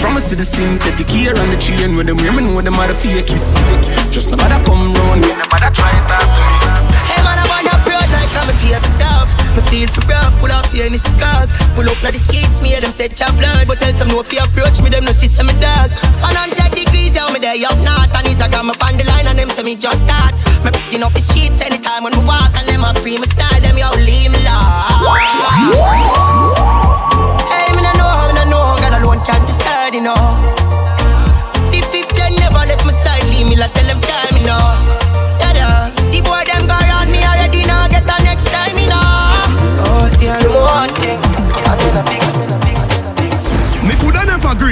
From 0.00 0.16
a 0.16 0.20
city 0.20 0.44
synthetic 0.44 1.08
here 1.08 1.36
on 1.36 1.50
the 1.50 1.56
chain 1.60 1.96
with 1.96 2.06
them 2.06 2.16
women 2.16 2.44
know 2.44 2.62
them 2.62 2.80
are 2.80 2.88
the 2.88 2.94
fakies. 2.94 3.60
Just 4.10 4.30
nobody 4.30 4.56
come 4.64 4.88
round 4.88 5.20
me, 5.20 5.28
nobody 5.36 5.68
try 5.76 5.92
talk 6.08 6.28
to 6.32 6.40
me. 6.48 6.56
Hey 7.12 7.20
man, 7.24 7.36
I 7.36 7.44
want 7.44 7.64
your 7.68 7.76
broad 7.84 8.08
like 8.08 8.32
I'm 8.32 8.48
a 8.48 8.54
pay 8.60 8.80
for 8.80 8.98
tough. 9.00 9.43
Me 9.54 9.62
feel 9.70 9.88
for 9.88 10.02
rough, 10.10 10.34
pull 10.40 10.50
off 10.50 10.74
in 10.74 10.90
this 10.90 11.06
cock. 11.22 11.46
Pull 11.78 11.86
up 11.86 11.94
now 12.02 12.10
the 12.10 12.18
seats, 12.18 12.60
me 12.60 12.74
hear 12.74 12.80
them 12.80 12.90
set 12.90 13.14
your 13.20 13.30
blood. 13.38 13.68
But 13.68 13.78
tell 13.78 13.94
some 13.94 14.08
no 14.08 14.22
you 14.26 14.42
approach 14.42 14.82
me, 14.82 14.90
them 14.90 15.04
no 15.04 15.12
see 15.12 15.28
some 15.28 15.46
me 15.46 15.54
dog. 15.62 15.94
100 16.18 16.74
degrees, 16.74 17.14
yeah, 17.14 17.30
me 17.30 17.38
there 17.38 17.54
up 17.70 17.78
north. 17.78 18.10
And 18.18 18.26
he's 18.26 18.42
a 18.42 18.48
got 18.50 18.66
me 18.66 18.74
on 18.74 18.98
the 18.98 19.04
line 19.06 19.30
and 19.30 19.38
them 19.38 19.50
say 19.50 19.62
me 19.62 19.76
just 19.76 20.02
start. 20.02 20.34
Me 20.66 20.74
picking 20.74 21.06
up 21.06 21.14
the 21.14 21.22
sheets 21.22 21.62
anytime 21.62 22.02
when 22.02 22.18
we 22.18 22.26
walk. 22.26 22.50
And 22.58 22.66
them 22.66 22.82
a 22.82 22.90
pre 22.98 23.14
me 23.14 23.30
style, 23.30 23.60
them 23.62 23.78
yo 23.78 23.94
leave 24.02 24.34
me 24.34 24.42
low. 24.42 25.14
Hey, 27.46 27.70
me 27.70 27.82
no 27.86 27.94
know, 27.94 28.26
me 28.26 28.34
no 28.34 28.44
know, 28.50 28.74
God 28.82 28.98
alone 28.98 29.22
can 29.22 29.38
decide, 29.46 29.94
you 29.94 30.02
know. 30.02 30.18
The 31.70 31.78
fifth 31.94 32.10
gen 32.18 32.34
never 32.42 32.58
left 32.66 32.82
my 32.82 32.90
side, 32.90 33.22
leave 33.30 33.46
me 33.46 33.54
like 33.54 33.70
tell 33.70 33.86
them 33.86 34.02
time, 34.02 34.34
you 34.34 34.50
know. 34.50 34.93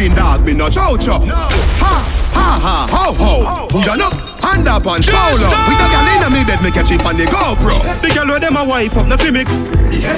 Green 0.03 0.17
dog, 0.17 0.45
me 0.45 0.53
no 0.53 0.69
chow 0.69 0.97
chow. 0.97 1.21
Ha 1.21 1.95
ha 2.35 2.59
ha 2.65 2.87
ho 2.91 3.13
ho. 3.13 3.69
Who 3.71 3.79
ya 3.87 3.95
know? 3.95 4.11
Hand 4.43 4.67
up 4.67 4.87
and 4.87 5.05
show 5.05 5.13
love. 5.13 5.69
We 5.69 5.75
the 5.79 5.87
gal 5.93 6.09
inna 6.17 6.31
me 6.31 6.45
bed, 6.45 6.63
me 6.63 6.71
catch 6.73 6.91
it 6.91 7.07
on 7.07 7.17
the 7.17 7.25
GoPro. 7.25 7.79
The 8.03 8.09
girl 8.13 8.27
with 8.27 8.41
them 8.41 8.57
a 8.57 8.65
wife 8.65 8.97
up, 8.97 9.07
no 9.07 9.17
feel 9.17 9.33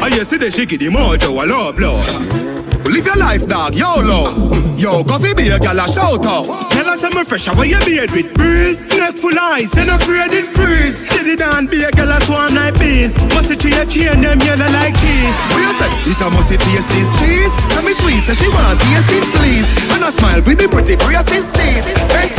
I 0.03 0.09
you 0.09 0.25
see 0.25 0.39
the 0.39 0.51
shaky 0.51 0.79
the 0.79 0.87
mojo, 0.87 1.43
a 1.43 1.47
low 1.47 1.73
blow. 1.73 2.44
Live 2.85 3.07
your 3.07 3.17
life, 3.17 3.47
dog, 3.49 3.75
YOLO. 3.75 4.75
Yo, 4.77 5.03
coffee 5.05 5.33
be 5.35 5.49
a 5.49 5.59
gal 5.59 5.79
a 5.81 5.89
shout 5.89 6.27
out. 6.27 6.71
Tell 6.71 6.89
us 6.89 7.03
I'm 7.03 7.25
fresh, 7.25 7.47
how 7.47 7.63
you 7.63 7.79
beard 7.85 8.11
with 8.13 8.35
breeze. 8.35 8.91
Neck 8.97 9.17
full 9.17 9.39
ice, 9.39 9.77
and 9.77 9.91
afraid 9.91 10.33
it 10.33 10.47
freeze. 10.47 11.09
Steady 11.09 11.37
down, 11.37 11.67
be 11.67 11.83
a 11.83 11.91
gal 11.91 12.11
a 12.11 12.21
swan 12.23 12.55
like 12.55 12.79
bees. 12.79 13.17
Must 13.33 13.51
it 13.51 13.61
tree 13.61 13.73
a 13.73 13.87
chain, 13.87 14.21
them 14.21 14.41
yellow 14.41 14.69
like 14.73 14.95
cheese. 15.01 15.37
What 15.49 15.61
you 15.65 15.73
say? 15.81 16.13
It 16.13 16.21
a 16.21 16.29
must 16.31 16.53
it 16.53 16.61
taste 16.61 16.89
this 16.93 17.09
cheese. 17.19 17.53
Tell 17.73 17.83
me 17.83 17.95
sweet, 17.95 18.21
say 18.21 18.35
she 18.35 18.49
want 18.53 18.79
taste 18.81 19.13
it 19.17 19.25
please. 19.33 19.69
And 19.95 20.05
I 20.05 20.11
smile 20.11 20.43
with 20.45 20.59
the 20.59 20.69
pretty 20.69 20.97
braces 20.97 21.47
teeth. 21.57 21.89
Hey. 22.13 22.31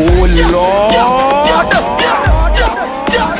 Oh 0.00 0.26
Lord. 0.52 0.94
me 1.98 3.37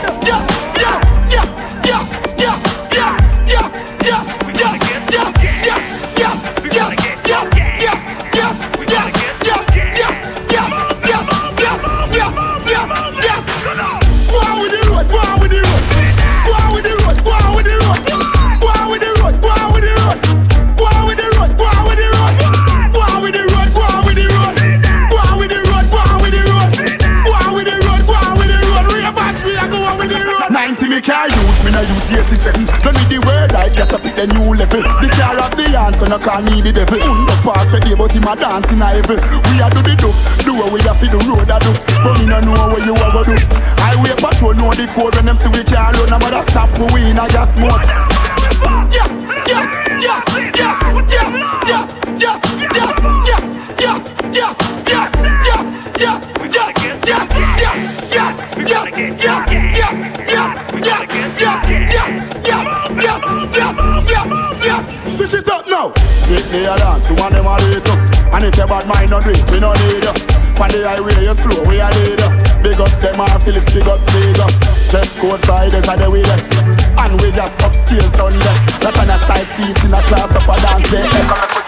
the 34.18 34.26
new 34.34 34.50
level 34.50 34.82
The 34.82 35.08
car 35.14 35.38
of 35.38 35.54
the 35.54 35.70
answer, 35.78 36.10
no 36.10 36.18
call 36.18 36.42
me 36.42 36.58
the 36.58 36.74
devil 36.74 36.98
Undo 36.98 37.34
pass 37.46 37.70
the 37.70 37.78
day, 37.78 37.94
but 37.94 38.10
him 38.10 38.26
a 38.26 38.34
dance 38.34 38.66
in 38.74 38.82
a 38.82 38.90
heaven 38.90 39.18
We 39.46 39.62
a 39.62 39.70
do 39.70 39.78
the 39.86 39.94
do, 39.94 40.10
do 40.42 40.52
what 40.58 40.74
we 40.74 40.82
have 40.82 40.98
to 40.98 41.06
do, 41.06 41.18
road 41.22 41.46
a 41.46 41.56
do 41.62 41.70
But 42.02 42.18
me 42.18 42.26
no 42.26 42.42
know 42.42 42.66
what 42.66 42.82
you 42.82 42.98
ever 42.98 43.22
do 43.22 43.36
Highway 43.78 44.14
patrol 44.18 44.54
know 44.58 44.74
the 44.74 44.90
code 44.98 45.14
when 45.14 45.24
them 45.30 45.38
see 45.38 45.48
we 45.54 45.62
can't 45.62 45.94
run 45.94 46.10
No 46.10 46.18
matter 46.18 46.42
stop, 46.50 46.66
we 46.90 47.06
in 47.06 47.18
a 47.18 47.30
gas 47.30 47.54
mode 47.62 47.78
yes, 48.90 49.10
yes, 49.46 49.70
yes, 50.02 50.22
yes, 50.58 50.78
yes, 51.14 51.30
yes, 51.62 51.88
yes, 52.18 52.40
yes, 52.74 52.94
yes, 53.22 53.44
yes, 53.78 54.14
yes, 54.34 54.77
It 65.78 65.86
now. 65.86 65.92
Hit 66.26 66.50
me 66.50 66.66
a 66.66 66.74
dance, 66.76 67.08
woman 67.08 67.30
them 67.30 67.46
a 67.46 67.54
rate 67.70 67.86
up. 67.86 68.34
And 68.34 68.44
if 68.44 68.56
your 68.56 68.66
bad 68.66 68.86
mind 68.88 69.10
no 69.10 69.20
drink, 69.20 69.38
we 69.50 69.60
no 69.60 69.72
need 69.74 70.02
you. 70.02 70.14
On 70.58 70.68
the 70.74 70.82
highway 70.82 71.14
you 71.22 71.34
slow, 71.38 71.62
we 71.70 71.78
a 71.78 71.86
lead 71.86 72.18
you. 72.18 72.30
Big 72.62 72.80
up 72.80 72.90
them 72.98 73.20
a 73.20 73.38
Phillips, 73.38 73.70
big 73.72 73.86
up 73.86 74.02
up. 74.42 74.52
Dress 74.90 75.08
code 75.22 75.40
Fridays 75.46 75.86
are 75.86 75.96
the 75.96 76.10
way 76.10 76.22
there. 76.22 76.42
And 76.98 77.14
we 77.22 77.30
just 77.30 77.54
upscale 77.62 78.10
Sunday. 78.18 78.54
That 78.82 78.92
kind 78.94 79.10
of 79.10 79.22
style 79.22 79.46
seats 79.54 79.84
in 79.84 79.94
a 79.94 80.02
class 80.02 80.34
up 80.34 80.50
a 80.50 80.54
dance 80.58 80.90
day. 80.90 81.67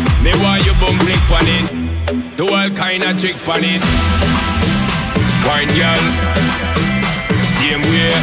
me 0.23 0.31
want 0.41 0.65
you 0.65 0.73
bum 0.79 0.97
flick 1.01 1.31
on 1.33 1.47
it. 1.47 1.65
Do 2.37 2.47
all 2.53 2.69
kind 2.71 3.03
of 3.03 3.17
trick 3.19 3.35
on 3.47 3.63
it. 3.63 3.81
Wine 5.45 5.71
girl, 5.73 6.03
same 7.57 7.81
way. 7.89 8.13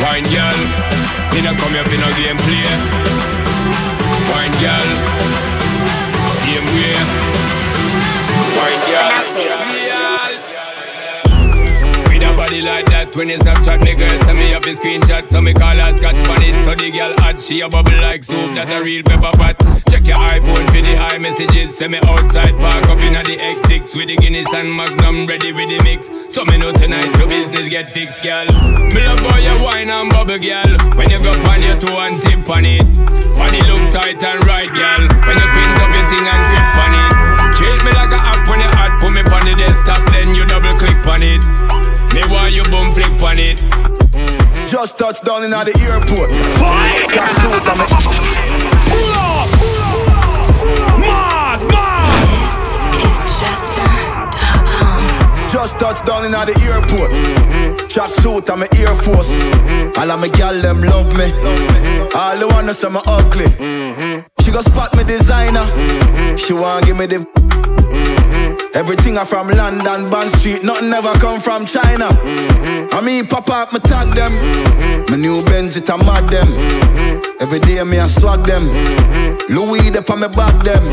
Wine 0.00 0.26
girl, 0.32 0.58
me 1.32 1.40
not 1.44 1.56
come 1.60 1.72
here 1.76 1.84
for 1.84 1.98
no 2.00 2.08
game 2.16 2.40
play. 2.48 2.70
Wine 4.32 4.54
girl, 4.64 4.88
same 6.40 6.66
way. 6.76 6.96
Wine 8.56 8.82
girl, 8.88 9.12
with 12.08 12.22
a 12.22 12.32
body 12.36 12.60
like 12.62 12.86
that 12.86 12.97
when 13.16 13.28
you 13.28 13.38
Snapchat 13.38 13.84
me 13.84 13.94
girl 13.94 14.24
Send 14.24 14.38
me 14.38 14.54
up 14.54 14.64
a 14.64 14.72
screenshot. 14.72 15.28
So 15.28 15.40
me 15.40 15.54
call 15.54 15.76
her 15.76 15.92
on 15.92 16.42
it. 16.42 16.64
So 16.64 16.74
the 16.74 16.90
girl 16.90 17.14
hot 17.18 17.42
she 17.42 17.60
a 17.60 17.68
bubble 17.68 17.92
like 18.00 18.24
soup 18.24 18.54
That 18.54 18.70
a 18.70 18.82
real 18.82 19.02
pepper 19.02 19.30
pot. 19.36 19.56
Check 19.90 20.06
your 20.06 20.18
iPhone 20.18 20.66
for 20.68 20.82
the 20.82 20.94
iMessages 21.14 21.72
Send 21.72 21.92
me 21.92 21.98
outside 22.04 22.56
park 22.58 22.84
up 22.86 22.98
inna 22.98 23.22
the 23.24 23.36
X6 23.36 23.94
With 23.94 24.08
the 24.08 24.16
Guinness 24.16 24.52
and 24.52 24.72
Magnum 24.72 25.26
ready 25.26 25.52
with 25.52 25.68
the 25.68 25.82
mix. 25.82 26.08
So 26.34 26.44
me 26.44 26.58
know 26.58 26.72
tonight 26.72 27.08
your 27.18 27.28
business 27.28 27.68
get 27.68 27.92
fixed 27.92 28.22
girl. 28.22 28.46
Me 28.92 29.00
love 29.04 29.20
how 29.20 29.38
you 29.38 29.62
wine 29.62 29.90
and 29.90 30.10
bubble 30.10 30.38
girl. 30.38 30.70
When 30.96 31.10
you 31.10 31.18
go 31.18 31.32
on 31.48 31.62
your 31.62 31.78
toe 31.78 32.00
and 32.00 32.16
tip 32.18 32.48
on 32.50 32.64
it. 32.64 32.86
Body 33.36 33.62
look 33.68 33.84
tight 33.92 34.22
and 34.22 34.40
right 34.46 34.70
girl. 34.72 35.02
When 35.24 35.36
you 35.38 35.48
print 35.48 35.78
up 35.78 35.92
your 35.94 36.06
thing 36.10 36.26
and 36.26 36.42
grip 36.50 36.76
on 36.82 36.92
it. 36.96 37.18
Treat 37.58 37.82
me 37.84 37.92
like 37.92 38.12
a 38.12 38.20
app 38.20 38.46
when 38.46 38.60
you 38.60 38.70
hot 38.70 39.00
Put 39.00 39.10
me 39.10 39.20
on 39.20 39.44
the 39.44 39.54
desktop 39.56 39.98
then 40.12 40.34
you 40.34 40.46
double 40.46 40.70
click 40.78 41.04
on 41.06 41.22
it 41.22 41.87
Me 42.18 42.26
want 42.26 42.52
you 42.52 42.64
bum 42.64 42.90
flick 42.90 43.22
on 43.22 43.38
it 43.38 43.62
just 44.66 44.98
touched 44.98 45.24
down 45.24 45.44
in 45.44 45.50
the 45.50 45.56
airport. 45.86 46.30
Fire! 46.58 47.06
Can't 47.08 47.34
shoot 47.40 47.68
on 47.70 47.78
me. 47.78 47.86
Pull 48.90 49.14
up! 49.16 49.48
Mad, 50.98 51.60
mad! 51.72 52.26
This 52.98 53.14
is 53.22 53.40
Jester.com. 53.40 55.00
Just 55.48 55.78
touched 55.78 56.04
down 56.06 56.24
in 56.24 56.32
the 56.32 56.54
airport. 56.68 57.88
Track 57.88 58.10
suit 58.10 58.50
and 58.50 58.60
my 58.60 58.68
Air 58.76 58.94
Force. 58.94 59.32
All 59.96 60.10
of 60.10 60.20
my 60.20 60.28
gal 60.28 60.60
them 60.60 60.82
love 60.82 61.16
me. 61.16 61.32
All 62.14 62.36
the 62.36 62.48
wanna 62.50 62.74
say 62.74 62.90
me 62.90 63.00
ugly. 63.06 63.46
She 64.44 64.50
go 64.50 64.60
spot 64.60 64.94
me 64.96 65.04
designer. 65.04 65.64
She 66.36 66.52
want 66.52 66.84
give 66.84 66.96
me 66.98 67.06
the. 67.06 67.47
Everything 68.78 69.18
I 69.18 69.24
from 69.24 69.48
London, 69.48 70.08
Bond 70.08 70.30
Street, 70.30 70.62
nothing 70.62 70.92
ever 70.92 71.10
come 71.18 71.40
from 71.40 71.66
China. 71.66 72.06
Mm-hmm. 72.14 72.94
I 72.94 73.00
mean, 73.00 73.26
pop 73.26 73.50
up, 73.50 73.72
me 73.72 73.80
tag 73.80 74.14
them. 74.14 74.30
Mm-hmm. 74.30 75.10
My 75.10 75.16
new 75.18 75.42
Benz, 75.46 75.74
it 75.74 75.88
a 75.88 75.98
mad 75.98 76.30
them. 76.30 76.46
Mm-hmm. 76.46 77.42
Every 77.42 77.58
day 77.58 77.82
me 77.82 77.98
I 77.98 78.06
swag 78.06 78.46
them. 78.46 78.70
Louis, 79.50 79.90
they 79.90 79.98
on 79.98 80.20
me 80.20 80.28
back 80.28 80.54
them. 80.62 80.86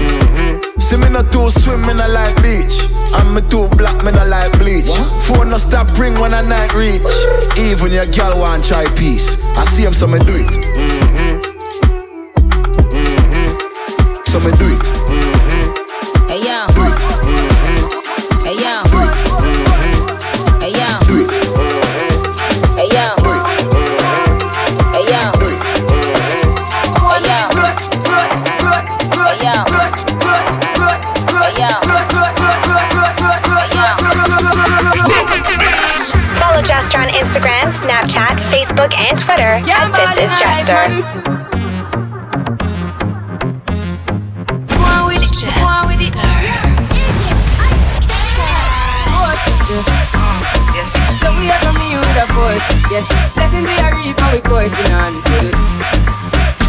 See 0.82 0.98
me 0.98 1.10
not 1.14 1.32
too 1.32 1.52
swim, 1.52 1.86
me 1.86 1.94
not 1.94 2.10
like 2.10 2.36
beach. 2.42 2.74
And 3.22 3.36
me 3.36 3.42
too 3.54 3.70
black, 3.78 4.04
me 4.04 4.12
not 4.12 4.30
like 4.30 4.58
bleach. 4.58 4.90
Phone 5.30 5.52
no 5.52 5.58
stop 5.58 5.86
ring 6.00 6.18
when 6.18 6.34
I 6.34 6.42
night 6.42 6.74
reach. 6.74 7.06
Even 7.56 7.94
your 7.94 8.10
girl 8.10 8.40
want 8.40 8.66
try 8.66 8.90
peace. 8.98 9.38
I 9.56 9.64
see 9.66 9.86
him, 9.86 9.94
so 9.94 10.08
me 10.08 10.18
do 10.26 10.34
it. 10.34 10.54
So 14.26 14.40
me 14.42 14.50
do 14.58 14.74
it. 14.74 15.45
Facebook, 38.86 38.98
and 38.98 39.18
Twitter 39.18 39.60
at 39.72 39.92
This 39.94 40.18
Is 40.18 40.40
Jester. 40.40 40.86
So 51.20 51.28
we 51.40 51.50
are 51.50 51.60
coming 51.60 51.98
with 51.98 52.18
a 52.18 52.26
force. 52.34 52.66
Yes, 52.92 53.06
blessings 53.34 53.68
we 53.68 53.78
are 53.80 53.96
reap 53.96 54.22
and 54.22 54.34
we 54.34 54.42
coursing 54.42 54.92
on. 54.94 55.14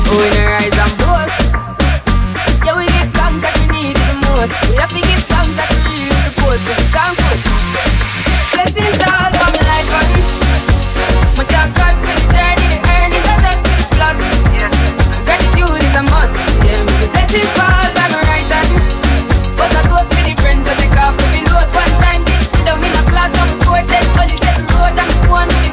Oh, 0.08 0.24
in 0.24 0.32
a 0.32 0.46
rise 0.46 0.78
and 0.78 0.96
boast. 0.98 1.36
Yeah, 2.64 2.76
we 2.76 2.86
give 2.86 3.12
thanks 3.12 3.42
that 3.42 3.54
we 3.60 3.66
need 3.76 3.96
the 3.96 4.14
most. 4.30 4.54
We 4.70 4.76
have 4.76 4.90
to 4.90 5.00
give 5.00 5.22
thanks 5.28 5.56
that 5.56 5.68
we 5.70 5.78
really 5.92 6.16
supposed 6.24 6.64
to 6.64 6.72
be 6.72 6.84
thankful. 6.94 7.36
Blessings 8.52 8.98
all 9.04 9.25
one 25.28 25.65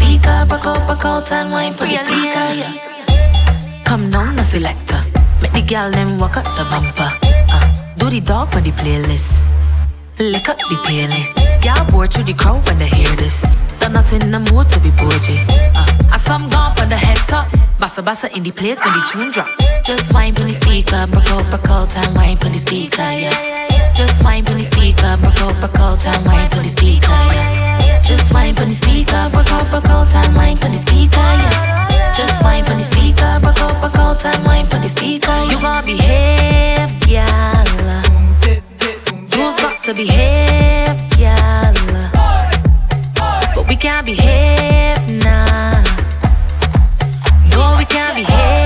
speaker, 0.00 0.46
broke 0.48 0.64
and 1.32 1.52
wine 1.52 1.74
for 1.74 1.86
the 1.86 1.96
speaker. 1.96 2.46
Yeah. 2.56 2.72
Come 3.84 4.08
down, 4.08 4.36
the 4.36 4.44
selector. 4.44 5.00
Make 5.42 5.52
the 5.52 5.62
girl 5.62 5.90
them 5.90 6.16
walk 6.18 6.36
up 6.36 6.48
the 6.56 6.64
bumper. 6.72 7.10
Uh, 7.52 7.94
do 7.98 8.08
the 8.08 8.20
dog 8.20 8.50
for 8.52 8.60
the 8.60 8.72
playlist. 8.80 9.40
Lick 10.18 10.48
up 10.48 10.58
the 10.70 10.76
peeling. 10.86 11.26
Y'all 11.64 11.84
bored 11.90 12.12
through 12.12 12.24
the 12.24 12.34
crowd 12.34 12.64
when 12.66 12.78
they 12.78 12.88
hear 12.88 13.14
this. 13.16 13.44
They're 13.78 13.90
not 13.90 14.12
in 14.12 14.30
the 14.30 14.40
to 14.72 14.80
be 14.80 14.90
bougie. 14.96 15.44
Uh, 15.76 16.14
I 16.14 16.18
some 16.18 16.48
gone 16.50 16.74
from 16.76 16.88
the 16.88 16.96
head 16.96 17.18
top. 17.28 17.46
Bassa 17.78 18.02
bassa 18.02 18.28
in 18.36 18.42
the 18.42 18.52
place 18.52 18.84
when 18.84 18.94
the 18.94 19.02
tune 19.10 19.30
drop. 19.30 19.48
Just 19.84 20.12
wine 20.14 20.34
for 20.34 20.44
the 20.44 20.54
speaker, 20.54 21.06
broke 21.12 21.30
out, 21.30 21.44
broke 21.50 21.68
out 21.68 22.14
wine 22.14 22.38
for 22.38 22.48
the 22.48 22.58
speaker. 22.58 23.02
Yeah. 23.02 23.92
Just 23.92 24.22
wine 24.24 24.44
for 24.44 24.54
the 24.54 24.64
speaker, 24.64 25.16
broke 25.20 25.40
out, 25.40 25.56
broke 25.60 25.80
out 25.80 26.26
wine 26.26 26.48
for 26.50 26.62
the 26.62 26.68
speaker. 26.68 27.08
Yeah. 27.08 27.59
Just 28.10 28.34
wine 28.34 28.58
on 28.58 28.68
the 28.68 28.74
speaker, 28.74 29.30
rock 29.32 29.52
out, 29.52 29.72
rock 29.72 29.84
out 29.86 30.12
and 30.16 30.34
wine 30.34 30.58
on 30.64 30.72
the 30.72 30.78
speaker, 30.78 31.14
yeah. 31.16 32.12
Just 32.12 32.42
wine 32.42 32.64
on 32.68 32.76
the 32.76 32.82
speaker, 32.82 33.38
rock 33.40 33.60
out, 33.60 33.80
rock 33.80 33.94
out 33.94 34.26
and 34.26 34.44
wine 34.44 34.66
on 34.74 34.82
the 34.82 34.88
speaker. 34.88 35.36
You 35.48 35.60
gon' 35.60 35.84
behave, 35.84 36.90
gyal. 37.06 37.68
You's 39.32 39.56
got 39.62 39.80
to 39.84 39.94
behave, 39.94 40.96
gyal. 41.18 41.76
But 43.54 43.68
we 43.68 43.76
can't 43.76 44.04
behave 44.04 44.98
now. 45.22 45.84
No, 47.52 47.76
we 47.78 47.84
can't 47.84 48.16
behave. 48.16 48.59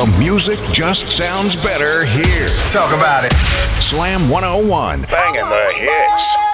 The 0.00 0.06
music 0.18 0.58
just 0.72 1.14
sounds 1.14 1.56
better 1.56 2.06
here. 2.06 2.48
Talk 2.72 2.94
about 2.94 3.24
it. 3.26 3.34
Slam 3.82 4.30
101. 4.30 5.02
Banging 5.02 5.44
the 5.44 5.72
hits. 5.74 6.49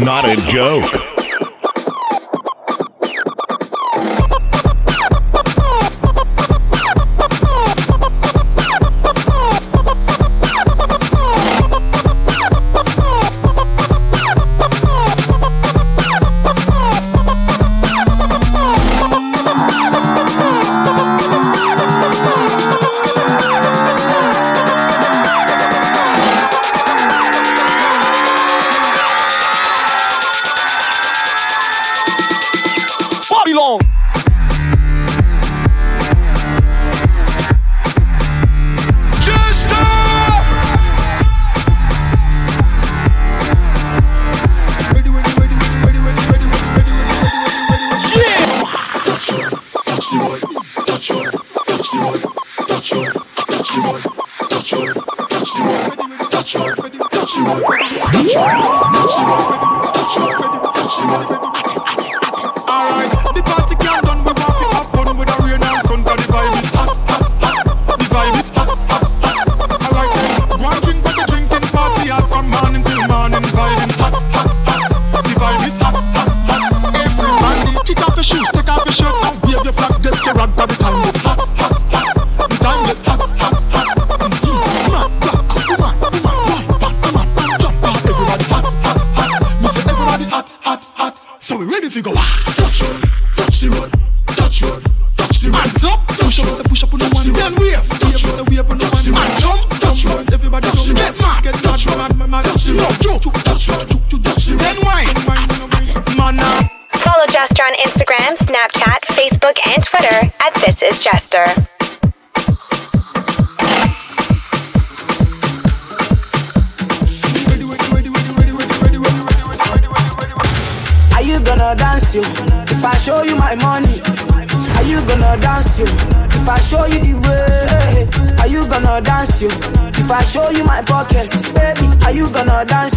not 0.00 0.24
a 0.24 0.36
joke. 0.46 0.79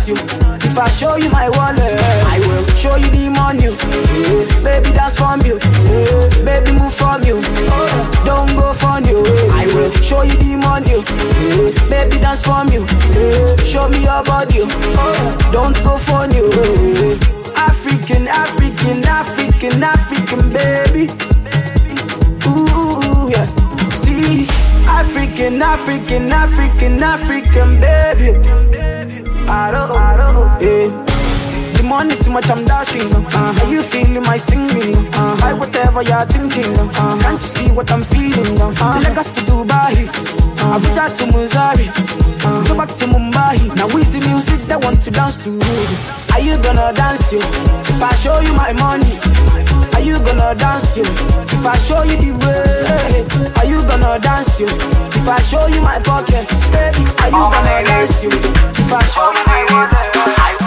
promise 0.03 0.07
you. 0.07 0.69
If 0.69 0.77
I 0.77 0.89
show 0.89 1.15
you 1.15 1.29
my 1.29 1.49
wallet, 1.49 1.79
I 1.79 2.39
will 2.39 2.65
show 2.75 2.95
you 2.95 3.09
the 3.09 3.29
money. 3.29 3.67
Eh, 3.67 4.63
baby, 4.63 4.91
dance 4.95 5.15
from 5.17 5.41
you. 5.41 5.57
Eh, 5.61 6.43
baby, 6.43 6.71
move 6.77 6.93
from 6.93 7.23
you. 7.23 7.37
Eh, 7.37 8.23
don't 8.25 8.55
go 8.55 8.73
from 8.73 9.05
you. 9.05 9.23
I 9.51 9.65
will 9.67 9.91
show 10.01 10.23
you 10.23 10.35
the 10.37 10.57
money. 10.57 11.03
Baby, 11.89 12.17
dance 12.19 12.43
from 12.43 12.69
you. 12.69 12.85
Show 13.65 13.89
me 13.89 14.03
your 14.03 14.23
body. 14.23 14.65
Don't 15.51 15.75
go 15.83 15.97
from 15.97 16.31
you. 16.31 16.49
African, 17.55 18.27
African, 18.27 19.03
African, 19.05 19.83
African, 19.83 20.49
baby. 20.49 21.11
Ooh, 22.47 23.29
yeah. 23.29 23.47
See, 23.91 24.47
African, 24.87 25.61
African, 25.61 26.31
African, 26.31 27.03
African, 27.03 27.79
baby. 27.79 29.02
I 29.47 29.71
don't, 29.71 29.91
I 29.91 30.17
don't, 30.17 30.61
yeah. 30.61 31.12
Money 31.83 32.15
too 32.15 32.31
much, 32.31 32.49
I'm 32.49 32.63
dashing. 32.63 33.11
Uh, 33.13 33.59
are 33.61 33.69
you 33.69 33.83
feeling 33.83 34.23
my 34.23 34.37
singing? 34.37 34.95
Uh-huh. 34.95 35.35
Uh, 35.43 35.49
I 35.49 35.53
whatever 35.53 36.01
you're 36.01 36.25
thinking. 36.25 36.71
Uh, 36.79 37.19
can't 37.21 37.41
you 37.41 37.47
see 37.47 37.71
what 37.71 37.91
I'm 37.91 38.01
feeling? 38.01 38.61
Uh, 38.61 39.01
like 39.03 39.17
us 39.17 39.29
to 39.31 39.41
Dubai. 39.41 40.07
Uh, 40.63 40.79
reach 40.79 40.97
out 40.97 41.13
to 41.15 41.25
Missouri. 41.27 41.89
Uh, 42.45 42.63
go 42.67 42.77
back 42.77 42.95
to 42.95 43.05
Mumbai. 43.05 43.75
Now 43.75 43.87
we 43.87 44.03
the 44.03 44.23
music 44.25 44.61
that 44.71 44.81
want 44.81 45.03
to 45.03 45.11
dance 45.11 45.43
to. 45.43 45.59
Are 46.31 46.39
you 46.39 46.57
gonna 46.63 46.93
dance 46.93 47.31
you? 47.33 47.39
If 47.39 48.01
I 48.01 48.15
show 48.15 48.39
you 48.39 48.53
my 48.53 48.71
money, 48.73 49.19
are 49.93 50.01
you 50.01 50.19
gonna 50.23 50.55
dance 50.55 50.95
you? 50.95 51.03
If 51.03 51.65
I 51.65 51.77
show 51.79 52.03
you 52.03 52.15
the 52.15 52.31
way, 52.31 53.27
are 53.59 53.67
you 53.67 53.83
gonna 53.83 54.19
dance 54.19 54.57
you? 54.57 54.67
If 54.67 55.27
I 55.27 55.39
show 55.41 55.67
you 55.67 55.81
my 55.81 55.99
pockets, 55.99 56.63
baby, 56.71 57.03
are 57.19 57.27
you 57.27 57.43
oh, 57.43 57.51
gonna 57.51 57.83
dance 57.83 58.23
you? 58.23 58.31
If 58.31 58.87
I 58.87 59.03
show 59.11 59.27
oh, 59.27 59.35
you 59.35 59.43
my 59.45 59.61
oh, 59.67 59.73
money, 59.75 60.33
I 60.39 60.62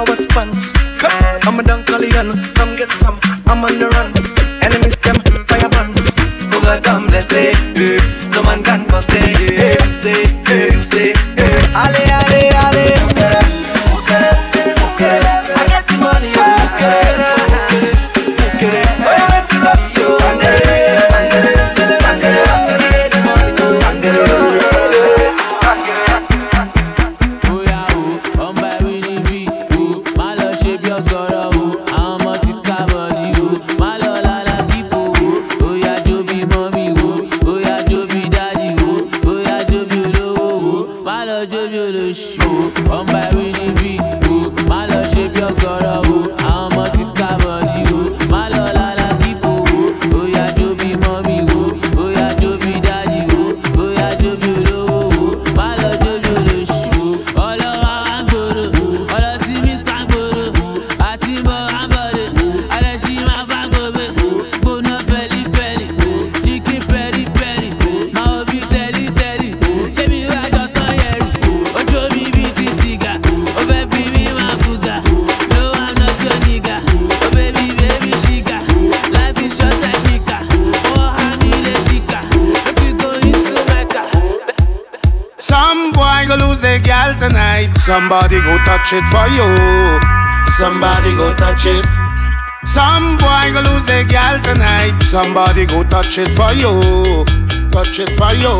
I 0.00 0.02
was 0.08 0.24
fun. 0.32 0.48
I'm 1.44 1.60
a 1.60 1.62
Dunkalion, 1.62 2.32
come 2.54 2.74
get 2.74 2.88
some. 2.88 3.18
I'm 3.44 3.62
on 3.62 3.78
the 3.78 3.90
run. 3.90 4.08
Enemies, 4.64 4.96
them 4.96 5.16
firebun. 5.44 5.92
Buga 6.50 6.82
gum, 6.82 7.06
let's 7.08 7.28
say. 7.28 7.52
Eh, 7.76 8.00
come 8.32 8.46
on, 8.46 8.62
gun, 8.62 8.86
go 8.88 9.00
say. 9.02 9.39
touch 88.90 89.02
it 89.02 89.08
for 89.08 89.28
you. 89.30 89.46
Somebody 90.58 91.14
go 91.14 91.32
touch 91.34 91.66
it. 91.66 91.86
Some 92.66 93.16
boy 93.18 93.52
go 93.52 93.62
lose 93.70 93.84
their 93.84 94.04
gal 94.04 94.42
tonight. 94.42 94.98
Somebody 95.04 95.66
go 95.66 95.84
touch 95.84 96.18
it 96.18 96.34
for 96.34 96.52
you. 96.52 97.24
Touch 97.70 98.00
it 98.00 98.10
for 98.18 98.34
you. 98.34 98.50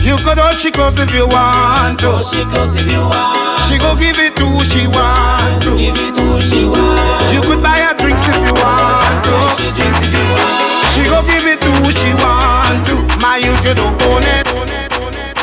You 0.00 0.16
could 0.24 0.38
hold 0.38 0.56
she 0.56 0.70
close 0.70 0.98
if 0.98 1.12
you 1.12 1.26
want 1.26 1.98
to. 2.00 2.24
She 2.24 2.44
close 2.44 2.76
if 2.76 2.90
you 2.90 3.00
want. 3.00 3.36
She 3.68 3.78
go 3.78 3.94
give 3.96 4.18
it 4.18 4.34
to 4.36 4.48
who 4.48 4.64
she 4.64 4.86
want 4.86 5.62
to. 5.62 5.76
Give 5.76 5.94
it 5.96 6.14
to 6.14 6.22
who 6.22 6.40
she 6.40 6.64
want. 6.64 7.32
You 7.32 7.42
could 7.42 7.62
buy 7.62 7.80
her 7.80 7.94
drinks 7.98 8.26
if 8.28 8.36
you 8.36 8.54
want 8.56 9.24
to. 9.24 9.30
Buy 9.30 9.54
she 9.60 9.68
drinks 9.76 10.00
if 10.00 10.12
you 10.12 10.24
want. 10.32 10.88
She 10.96 11.04
go 11.04 11.20
give 11.28 11.44
it 11.44 11.60
to 11.60 11.70
who 11.84 11.92
she 11.92 12.10
want 12.16 12.80
to. 12.88 12.96
My 13.20 13.36
youth, 13.36 13.60
you 13.64 13.74
don't 13.74 14.00
own 14.08 14.24
it. 14.24 14.46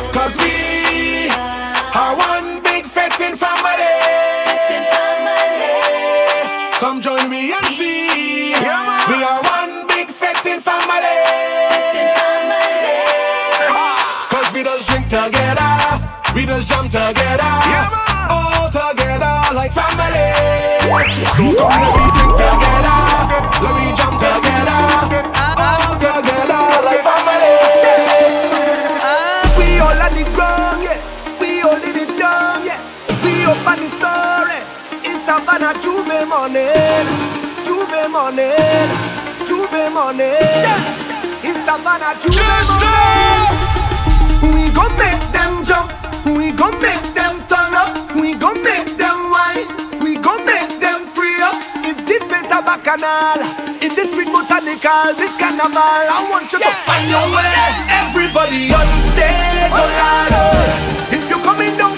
Cause 0.10 0.36
we 0.42 1.30
are 1.94 2.18
one 2.18 2.64
big 2.64 2.86
fetting 2.86 3.38
family. 3.38 3.93
together, 16.94 17.50
yeah, 17.74 17.90
all 18.30 18.70
together 18.70 19.34
like 19.58 19.74
family. 19.74 20.30
So 21.34 21.50
come 21.58 21.74
let 21.82 21.90
me 21.90 22.06
it 22.22 22.38
together, 22.38 23.02
let 23.66 23.74
me 23.74 23.90
jump 23.98 24.22
together, 24.22 24.78
all 25.58 25.98
together 25.98 26.62
like 26.86 27.02
family. 27.02 27.58
We 29.58 29.82
all 29.82 29.98
on 30.06 30.14
the 30.14 30.22
ground, 30.38 30.86
yeah. 30.86 31.02
We 31.42 31.66
all 31.66 31.82
yeah. 32.70 32.78
We 33.26 33.42
the 33.82 33.90
story. 33.90 34.62
It's 35.02 35.26
morning, 36.30 36.30
morning, 36.30 37.10
morning. 39.90 40.70
We 44.44 44.70
gon' 44.70 44.94
make 45.00 45.23
bacchanal 52.74 53.38
in 53.82 53.90
this 53.94 54.10
sweet 54.14 54.28
botanical, 54.34 55.14
this 55.14 55.38
carnival. 55.38 55.78
I 55.78 56.26
want 56.30 56.52
you 56.52 56.60
yeah. 56.60 56.74
to 56.74 56.86
find 56.90 57.06
your 57.06 57.26
way. 57.30 57.54
Everybody 58.02 58.74
on 58.74 58.88
stage, 59.14 59.70
oh 59.70 61.14
If 61.14 61.30
you 61.30 61.38
come 61.46 61.62
in 61.62 61.78
the 61.78 61.93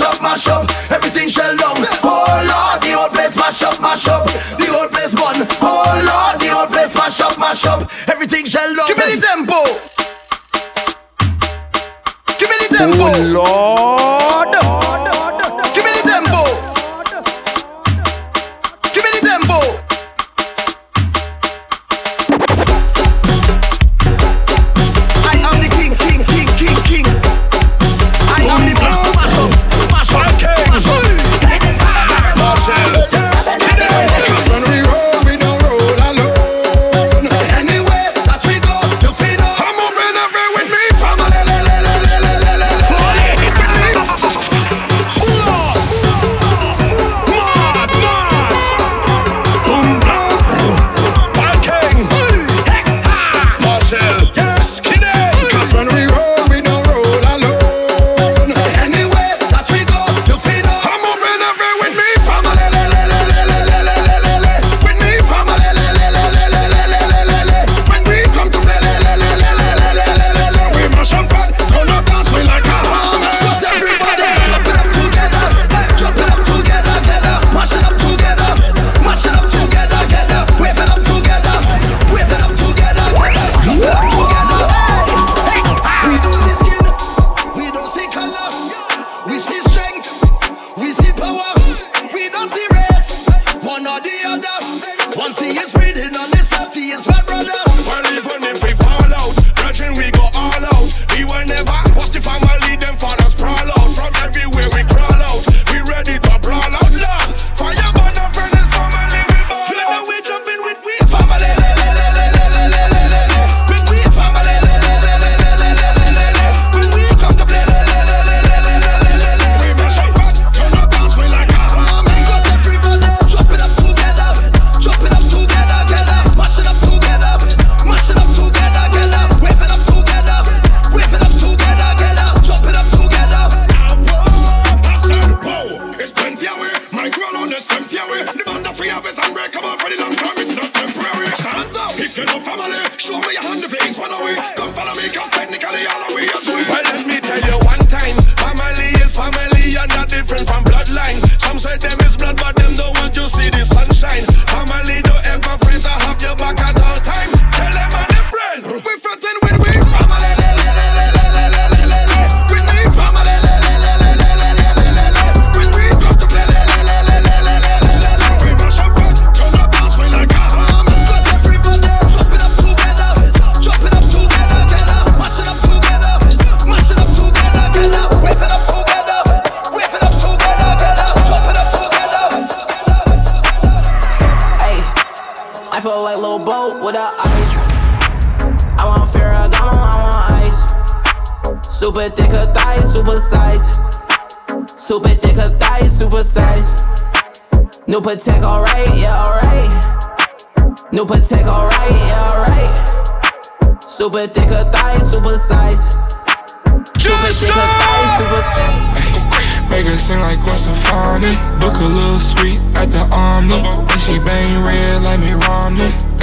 mash 0.00 0.14
up, 0.14 0.22
mash 0.22 0.48
up. 0.48 0.92
Everything 0.92 1.28
shell 1.28 1.56
down. 1.56 1.76
Oh 2.02 2.26
Lord, 2.44 2.82
the 2.82 2.92
whole 2.92 3.08
place 3.08 3.36
mash 3.36 3.62
up, 3.62 3.80
mash 3.80 4.06
up. 4.08 4.26
The 4.26 4.66
whole 4.68 4.88
place 4.88 5.12
burn. 5.12 5.46
Oh 5.62 6.02
Lord, 6.04 6.40
the 6.40 6.48
whole 6.48 6.66
place 6.66 6.94
mash 6.94 7.20
up, 7.20 7.38
mash 7.38 7.64
up. 7.64 7.90
Everything 8.08 8.44
shell 8.44 8.74
down. 8.74 8.88
Give 8.88 8.98
me 8.98 9.14
the 9.14 9.20
tempo. 9.20 9.64
Give 12.38 12.50
me 12.50 12.56
the 12.60 12.68
oh, 12.70 12.76
tempo. 12.76 13.04
Oh 13.04 14.52
Lord. 14.52 14.85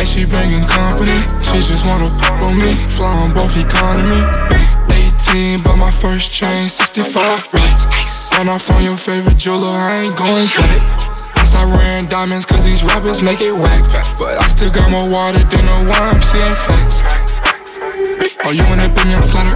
And 0.04 0.10
she 0.10 0.26
bringing 0.26 0.68
company. 0.68 1.16
She 1.47 1.64
just 1.64 1.88
wanna 1.88 2.12
f 2.12 2.43
on 2.43 2.60
me. 2.60 2.76
Flying 2.99 3.32
both 3.32 3.56
economy. 3.56 4.20
18, 4.91 5.64
but 5.64 5.78
my 5.78 5.89
first 5.89 6.30
chain 6.30 6.68
65 6.68 7.47
racks. 7.54 7.88
Run 8.36 8.49
off 8.49 8.70
on 8.72 8.84
your 8.84 8.97
favorite 8.97 9.38
jeweler, 9.38 9.72
I 9.72 10.04
ain't 10.04 10.18
going 10.18 10.47
back. 10.60 10.84
I 11.39 11.45
start 11.45 11.70
wearing 11.70 12.08
diamonds 12.08 12.45
cause 12.45 12.62
these 12.66 12.84
rappers 12.84 13.22
make 13.22 13.39
it 13.39 13.56
whack. 13.56 13.88
But 14.20 14.43
I 14.43 14.47
still 14.49 14.72
got 14.72 14.91
more 14.91 15.08
water 15.08 15.39
than 15.39 15.64
a 15.72 15.88
YMCA 15.88 16.51
facts. 16.51 16.99
Oh, 18.43 18.51
you 18.51 18.64
wanna 18.68 18.89
be 18.91 19.08
me 19.08 19.16
on 19.16 19.24
a 19.24 19.28
flatter? 19.32 19.56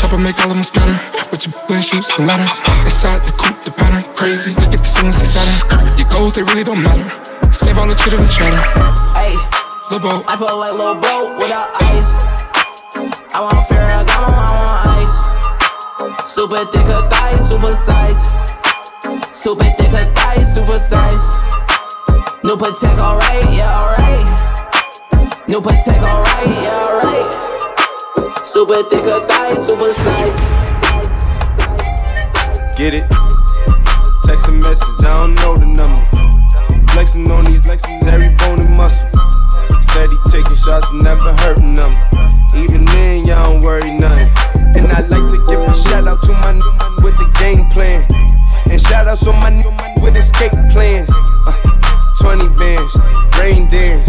Chopper 0.00 0.16
make 0.16 0.40
all 0.40 0.50
of 0.52 0.56
them 0.56 0.64
scatter. 0.64 0.96
With 1.30 1.44
your 1.44 1.52
blend 1.68 1.84
shoes 1.84 2.08
and 2.16 2.26
ladders. 2.26 2.64
Inside 2.88 3.26
the 3.28 3.32
coupe, 3.36 3.60
the 3.60 3.70
pattern 3.72 4.00
crazy. 4.16 4.54
Look 4.54 4.72
at 4.72 4.80
the 4.80 4.88
ceiling, 4.88 5.12
see 5.12 5.28
Saturn. 5.28 5.98
Your 6.00 6.08
goals, 6.08 6.32
they 6.32 6.42
really 6.44 6.64
don't 6.64 6.80
matter. 6.80 7.04
Save 7.52 7.76
all 7.76 7.86
the 7.86 7.94
chitter 7.94 8.16
and 8.16 8.30
chatter. 8.30 9.51
Lil' 9.92 10.00
boat. 10.00 10.24
I 10.26 10.40
feel 10.40 10.56
like 10.56 10.72
little 10.72 10.96
boat 10.96 11.36
without 11.36 11.68
ice. 11.92 12.16
I 13.36 13.44
want 13.44 13.60
Ferragamo, 13.68 14.24
I 14.24 14.56
want 14.64 14.88
ice. 15.04 15.16
Super 16.24 16.64
thick 16.64 16.88
her 16.88 17.04
thighs, 17.12 17.44
super 17.44 17.68
size. 17.68 18.24
Super 19.28 19.68
thick 19.76 19.92
her 19.92 20.08
thighs, 20.16 20.48
super 20.54 20.80
size. 20.80 21.20
New 22.40 22.56
Patek, 22.56 22.96
alright, 22.96 23.44
yeah, 23.52 23.68
alright. 23.68 24.24
New 25.46 25.60
Patek, 25.60 26.00
alright, 26.00 26.48
yeah, 26.64 26.88
alright. 26.88 27.28
Super 28.46 28.80
thick 28.88 29.04
her 29.04 29.20
thighs, 29.28 29.60
super 29.60 29.92
size. 29.92 30.40
Get 32.78 32.94
it? 32.96 33.04
Text 34.24 34.48
a 34.48 34.52
message, 34.52 35.04
I 35.04 35.20
don't 35.20 35.34
know 35.34 35.54
the 35.54 35.66
number. 35.66 36.00
Flexing 36.92 37.30
on 37.30 37.44
these 37.44 37.60
flexing 37.60 38.00
every 38.08 38.30
bone 38.36 38.60
and 38.60 38.74
muscle. 38.74 39.41
Steady 39.92 40.16
taking 40.30 40.56
shots, 40.56 40.86
never 41.04 41.32
hurting 41.44 41.74
them. 41.74 41.92
Even 42.56 42.84
then, 42.86 43.26
y'all 43.26 43.52
don't 43.52 43.60
worry 43.62 43.90
nothing. 43.90 44.28
And 44.74 44.90
I 44.90 45.00
like 45.12 45.28
to 45.30 45.38
give 45.48 45.60
a 45.60 45.74
shout 45.84 46.06
out 46.06 46.22
to 46.24 46.32
my 46.32 46.52
new 46.52 46.70
n- 46.80 46.96
with 47.04 47.16
the 47.16 47.28
game 47.38 47.68
plan. 47.68 48.00
And 48.70 48.80
shout 48.80 49.06
outs 49.06 49.22
to 49.24 49.32
my 49.34 49.50
new 49.50 49.68
n- 49.68 49.94
with 50.02 50.16
escape 50.16 50.52
plans. 50.70 51.10
Uh, 51.46 51.52
20 52.20 52.48
bands, 52.56 52.96
rain 53.38 53.68
dance. 53.68 54.08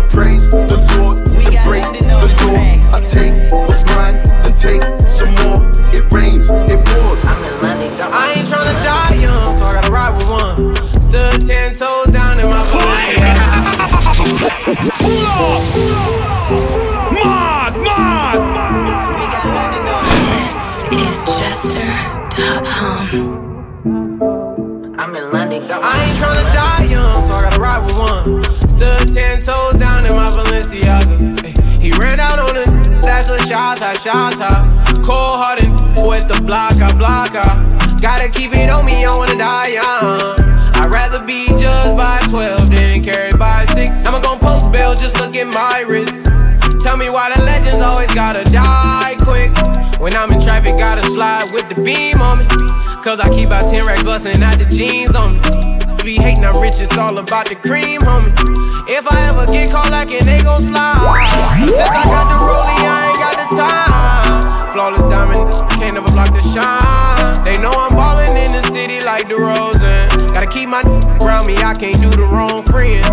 praise 0.11 0.49
the 0.49 0.57
Lord, 0.97 1.25
the 1.25 1.59
break 1.63 1.83
the 1.93 2.27
law. 2.43 2.97
I 2.97 2.99
take 3.05 3.51
what's 3.51 3.83
mine 3.85 4.17
and 4.45 4.55
take 4.55 4.83
some 5.09 5.33
more. 5.35 5.71
Me, 38.91 39.05
I 39.05 39.15
wanna 39.17 39.37
die 39.37 39.79
young. 39.79 40.35
I'd 40.75 40.91
rather 40.93 41.23
be 41.23 41.47
judged 41.55 41.95
by 41.95 42.19
12 42.29 42.69
than 42.69 43.03
carried 43.03 43.39
by 43.39 43.65
6. 43.65 44.05
I'ma 44.05 44.19
gon' 44.19 44.39
post 44.39 44.71
bail, 44.71 44.93
just 44.93 45.19
look 45.19 45.35
at 45.35 45.47
my 45.47 45.81
wrist. 45.87 46.25
Tell 46.81 46.97
me 46.97 47.09
why 47.09 47.33
the 47.33 47.41
legends 47.43 47.79
always 47.79 48.13
gotta 48.13 48.43
die 48.51 49.15
quick. 49.21 49.51
When 49.99 50.15
I'm 50.15 50.31
in 50.31 50.41
traffic, 50.41 50.77
gotta 50.77 51.03
slide 51.03 51.45
with 51.53 51.69
the 51.69 51.75
beam 51.81 52.21
on 52.21 52.39
me. 52.39 52.45
Cause 53.03 53.19
I 53.19 53.29
keep 53.29 53.49
out 53.49 53.69
10 53.69 53.85
racks 53.85 54.03
bustin' 54.03 54.41
out 54.43 54.57
the 54.59 54.65
jeans 54.65 55.15
on 55.15 55.33
me. 55.35 55.41
Be 56.03 56.15
hating, 56.17 56.43
I'm 56.43 56.59
rich, 56.59 56.81
it's 56.81 56.97
all 56.97 57.17
about 57.17 57.47
the 57.47 57.55
cream, 57.55 58.01
homie. 58.01 58.33
If 58.89 59.05
I 59.07 59.29
ever 59.29 59.45
get 59.45 59.69
caught 59.69 59.91
like 59.91 60.09
it, 60.09 60.23
they 60.23 60.39
gon' 60.39 60.61
slide. 60.61 60.97
Since 61.69 61.93
I 61.93 62.03
got 62.09 62.25
the 62.25 62.37
rollie, 62.41 62.81
I 62.81 63.13
ain't 63.13 63.19
got 63.21 63.35
the 63.37 63.47
time. 63.55 64.73
Flawless 64.73 65.05
diamond, 65.13 65.51
can't 65.77 65.93
never 65.93 66.09
block 66.09 66.33
the 66.33 66.41
shine. 66.41 67.43
They 67.43 67.57
know 67.61 67.69
I'm 67.69 67.90
in 68.53 68.61
the 68.61 68.71
city 68.71 68.99
like 69.05 69.27
DeRozan. 69.27 70.33
Gotta 70.33 70.47
keep 70.47 70.67
my 70.69 70.81
around 71.21 71.47
me, 71.47 71.55
I 71.57 71.73
can't 71.73 71.99
do 72.01 72.09
the 72.09 72.23
wrong 72.23 72.63
friend. 72.63 73.05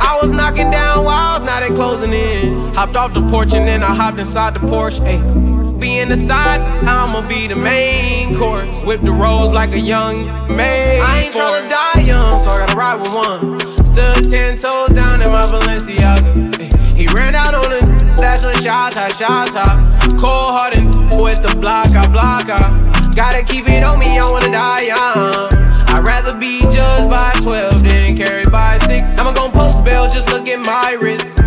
I 0.00 0.18
was 0.20 0.32
knocking 0.32 0.70
down 0.70 1.04
walls, 1.04 1.44
now 1.44 1.60
they 1.60 1.68
closing 1.68 2.12
in. 2.12 2.74
Hopped 2.74 2.96
off 2.96 3.12
the 3.12 3.26
porch 3.28 3.52
and 3.52 3.66
then 3.66 3.82
I 3.82 3.94
hopped 3.94 4.18
inside 4.18 4.54
the 4.54 4.60
Porsche. 4.60 5.00
Ayy. 5.00 5.80
Be 5.80 5.98
in 5.98 6.08
the 6.08 6.16
side, 6.16 6.60
I'ma 6.60 7.26
be 7.28 7.46
the 7.46 7.56
main 7.56 8.36
course. 8.36 8.82
Whip 8.82 9.02
the 9.02 9.12
rolls 9.12 9.52
like 9.52 9.72
a 9.72 9.78
young 9.78 10.24
maid. 10.56 11.00
I 11.00 11.24
ain't 11.24 11.34
tryna 11.34 11.68
die 11.68 12.00
young, 12.00 12.32
so 12.32 12.50
I 12.50 12.58
gotta 12.60 12.76
ride 12.76 12.96
with 12.96 13.14
one. 13.14 13.60
Stood 13.86 14.32
ten 14.32 14.56
toes 14.56 14.90
down 14.90 15.20
in 15.20 15.30
my 15.30 15.42
Balenciaga. 15.42 16.72
He 16.96 17.06
ran 17.08 17.34
out 17.34 17.54
on 17.54 17.72
it, 17.72 18.16
that's 18.16 18.44
a 18.44 18.54
shot, 18.62 18.94
shot, 19.12 19.48
top. 19.48 20.00
Cold 20.18 20.54
hearted 20.56 20.86
with 21.20 21.42
the 21.42 21.54
block, 21.60 21.88
I 21.88 22.08
block, 22.08 22.48
I. 22.48 22.85
Gotta 23.16 23.42
keep 23.42 23.66
it 23.66 23.82
on 23.82 23.98
me, 23.98 24.18
I 24.18 24.30
wanna 24.30 24.52
die 24.52 24.82
young. 24.82 25.48
I'd 25.88 26.06
rather 26.06 26.34
be 26.34 26.60
judged 26.60 27.08
by 27.08 27.32
12 27.40 27.82
than 27.82 28.14
carried 28.14 28.52
by 28.52 28.76
6. 28.76 29.16
I'ma 29.16 29.32
gon' 29.32 29.52
post 29.52 29.82
bail, 29.82 30.06
just 30.06 30.30
look 30.30 30.46
at 30.50 30.60
my 30.60 30.92
wrist. 31.00 31.38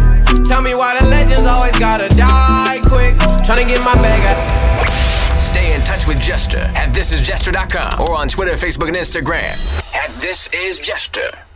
Tell 0.47 0.63
me 0.63 0.73
why 0.73 0.99
the 0.99 1.05
legends 1.05 1.45
always 1.45 1.77
gotta 1.77 2.09
die 2.17 2.81
quick. 2.87 3.17
Tryna 3.45 3.67
get 3.67 3.83
my 3.83 3.93
bag 4.01 4.35
out. 4.35 4.89
Stay 5.37 5.75
in 5.75 5.81
touch 5.81 6.07
with 6.07 6.19
Jester 6.19 6.57
at 6.75 6.89
thisisjester.com 6.89 8.01
or 8.01 8.17
on 8.17 8.29
Twitter, 8.29 8.53
Facebook, 8.53 8.87
and 8.87 8.97
Instagram 8.97 9.53
at 9.93 10.09
This 10.21 10.49
Is 10.51 10.79
Jester. 10.79 11.48